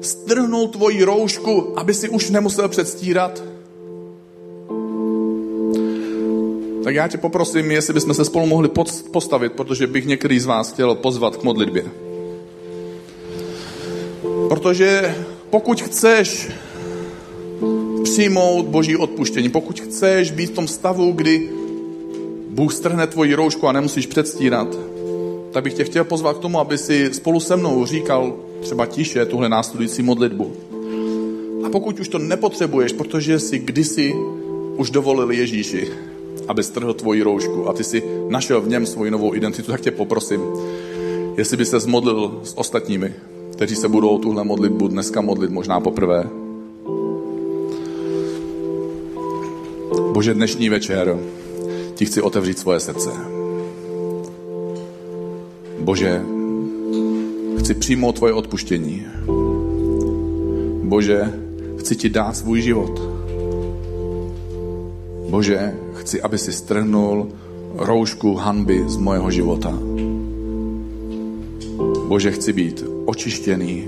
strhnul 0.00 0.68
tvoji 0.68 1.04
roušku, 1.04 1.78
aby 1.78 1.94
si 1.94 2.08
už 2.08 2.30
nemusel 2.30 2.68
předstírat. 2.68 3.42
Tak 6.88 6.94
já 6.94 7.08
tě 7.08 7.18
poprosím, 7.18 7.70
jestli 7.70 7.94
bychom 7.94 8.14
se 8.14 8.24
spolu 8.24 8.46
mohli 8.46 8.70
postavit, 9.12 9.52
protože 9.52 9.86
bych 9.86 10.06
některý 10.06 10.40
z 10.40 10.46
vás 10.46 10.72
chtěl 10.72 10.94
pozvat 10.94 11.36
k 11.36 11.42
modlitbě. 11.42 11.84
Protože 14.48 15.16
pokud 15.50 15.82
chceš 15.82 16.48
přijmout 18.02 18.66
boží 18.66 18.96
odpuštění, 18.96 19.48
pokud 19.48 19.80
chceš 19.80 20.30
být 20.30 20.50
v 20.50 20.54
tom 20.54 20.68
stavu, 20.68 21.12
kdy 21.12 21.48
Bůh 22.48 22.74
strhne 22.74 23.06
tvoji 23.06 23.34
roušku 23.34 23.68
a 23.68 23.72
nemusíš 23.72 24.06
předstírat, 24.06 24.68
tak 25.52 25.64
bych 25.64 25.74
tě 25.74 25.84
chtěl 25.84 26.04
pozvat 26.04 26.36
k 26.36 26.40
tomu, 26.40 26.58
aby 26.58 26.78
si 26.78 27.14
spolu 27.14 27.40
se 27.40 27.56
mnou 27.56 27.86
říkal 27.86 28.32
třeba 28.60 28.86
tiše 28.86 29.26
tuhle 29.26 29.48
následující 29.48 30.02
modlitbu. 30.02 30.52
A 31.64 31.70
pokud 31.70 32.00
už 32.00 32.08
to 32.08 32.18
nepotřebuješ, 32.18 32.92
protože 32.92 33.38
si 33.38 33.58
kdysi 33.58 34.14
už 34.76 34.90
dovolil 34.90 35.30
Ježíši, 35.30 35.88
aby 36.48 36.62
strhl 36.62 36.94
tvoji 36.94 37.22
roušku 37.22 37.68
a 37.68 37.72
ty 37.72 37.84
si 37.84 38.02
našel 38.28 38.60
v 38.60 38.68
něm 38.68 38.86
svoji 38.86 39.10
novou 39.10 39.34
identitu, 39.34 39.72
tak 39.72 39.80
tě 39.80 39.90
poprosím, 39.90 40.40
jestli 41.36 41.56
by 41.56 41.64
se 41.64 41.80
zmodlil 41.80 42.40
s 42.44 42.58
ostatními, 42.58 43.14
kteří 43.52 43.76
se 43.76 43.88
budou 43.88 44.18
tuhle 44.18 44.44
modlitbu 44.44 44.88
dneska 44.88 45.20
modlit 45.20 45.50
možná 45.50 45.80
poprvé. 45.80 46.24
Bože, 50.12 50.34
dnešní 50.34 50.68
večer 50.68 51.18
ti 51.94 52.06
chci 52.06 52.22
otevřít 52.22 52.58
svoje 52.58 52.80
srdce. 52.80 53.10
Bože, 55.80 56.22
chci 57.58 57.74
přijmout 57.74 58.16
tvoje 58.16 58.32
odpuštění. 58.32 59.06
Bože, 60.82 61.32
chci 61.76 61.96
ti 61.96 62.08
dát 62.08 62.36
svůj 62.36 62.60
život. 62.60 63.00
Bože, 65.30 65.74
chci, 65.98 66.22
aby 66.22 66.38
si 66.38 66.52
strhnul 66.52 67.28
roušku 67.76 68.34
hanby 68.34 68.84
z 68.86 68.96
mojeho 68.96 69.30
života. 69.30 69.72
Bože, 72.08 72.30
chci 72.30 72.52
být 72.52 72.84
očištěný, 73.04 73.84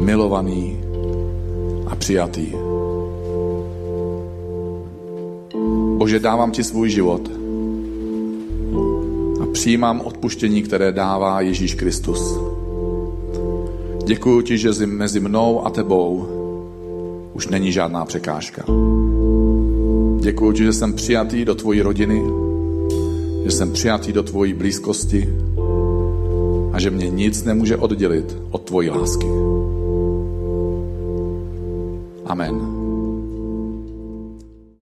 milovaný 0.00 0.80
a 1.86 1.96
přijatý. 1.96 2.46
Bože, 5.96 6.20
dávám 6.20 6.50
ti 6.50 6.64
svůj 6.64 6.90
život 6.90 7.30
a 9.42 9.46
přijímám 9.52 10.00
odpuštění, 10.00 10.62
které 10.62 10.92
dává 10.92 11.40
Ježíš 11.40 11.74
Kristus. 11.74 12.38
Děkuji 14.04 14.42
ti, 14.42 14.58
že 14.58 14.86
mezi 14.86 15.20
mnou 15.20 15.66
a 15.66 15.70
tebou 15.70 16.26
už 17.34 17.48
není 17.48 17.72
žádná 17.72 18.04
překážka. 18.04 18.64
Děkuji 20.20 20.52
ti, 20.52 20.64
že 20.64 20.72
jsem 20.72 20.92
přijatý 20.92 21.44
do 21.44 21.54
tvojí 21.54 21.82
rodiny, 21.82 22.22
že 23.44 23.50
jsem 23.50 23.72
přijatý 23.72 24.12
do 24.12 24.22
tvojí 24.22 24.52
blízkosti 24.52 25.28
a 26.72 26.80
že 26.80 26.90
mě 26.90 27.10
nic 27.10 27.44
nemůže 27.44 27.76
oddělit 27.76 28.36
od 28.50 28.62
tvojí 28.62 28.90
lásky. 28.90 29.26
Amen. 32.26 32.67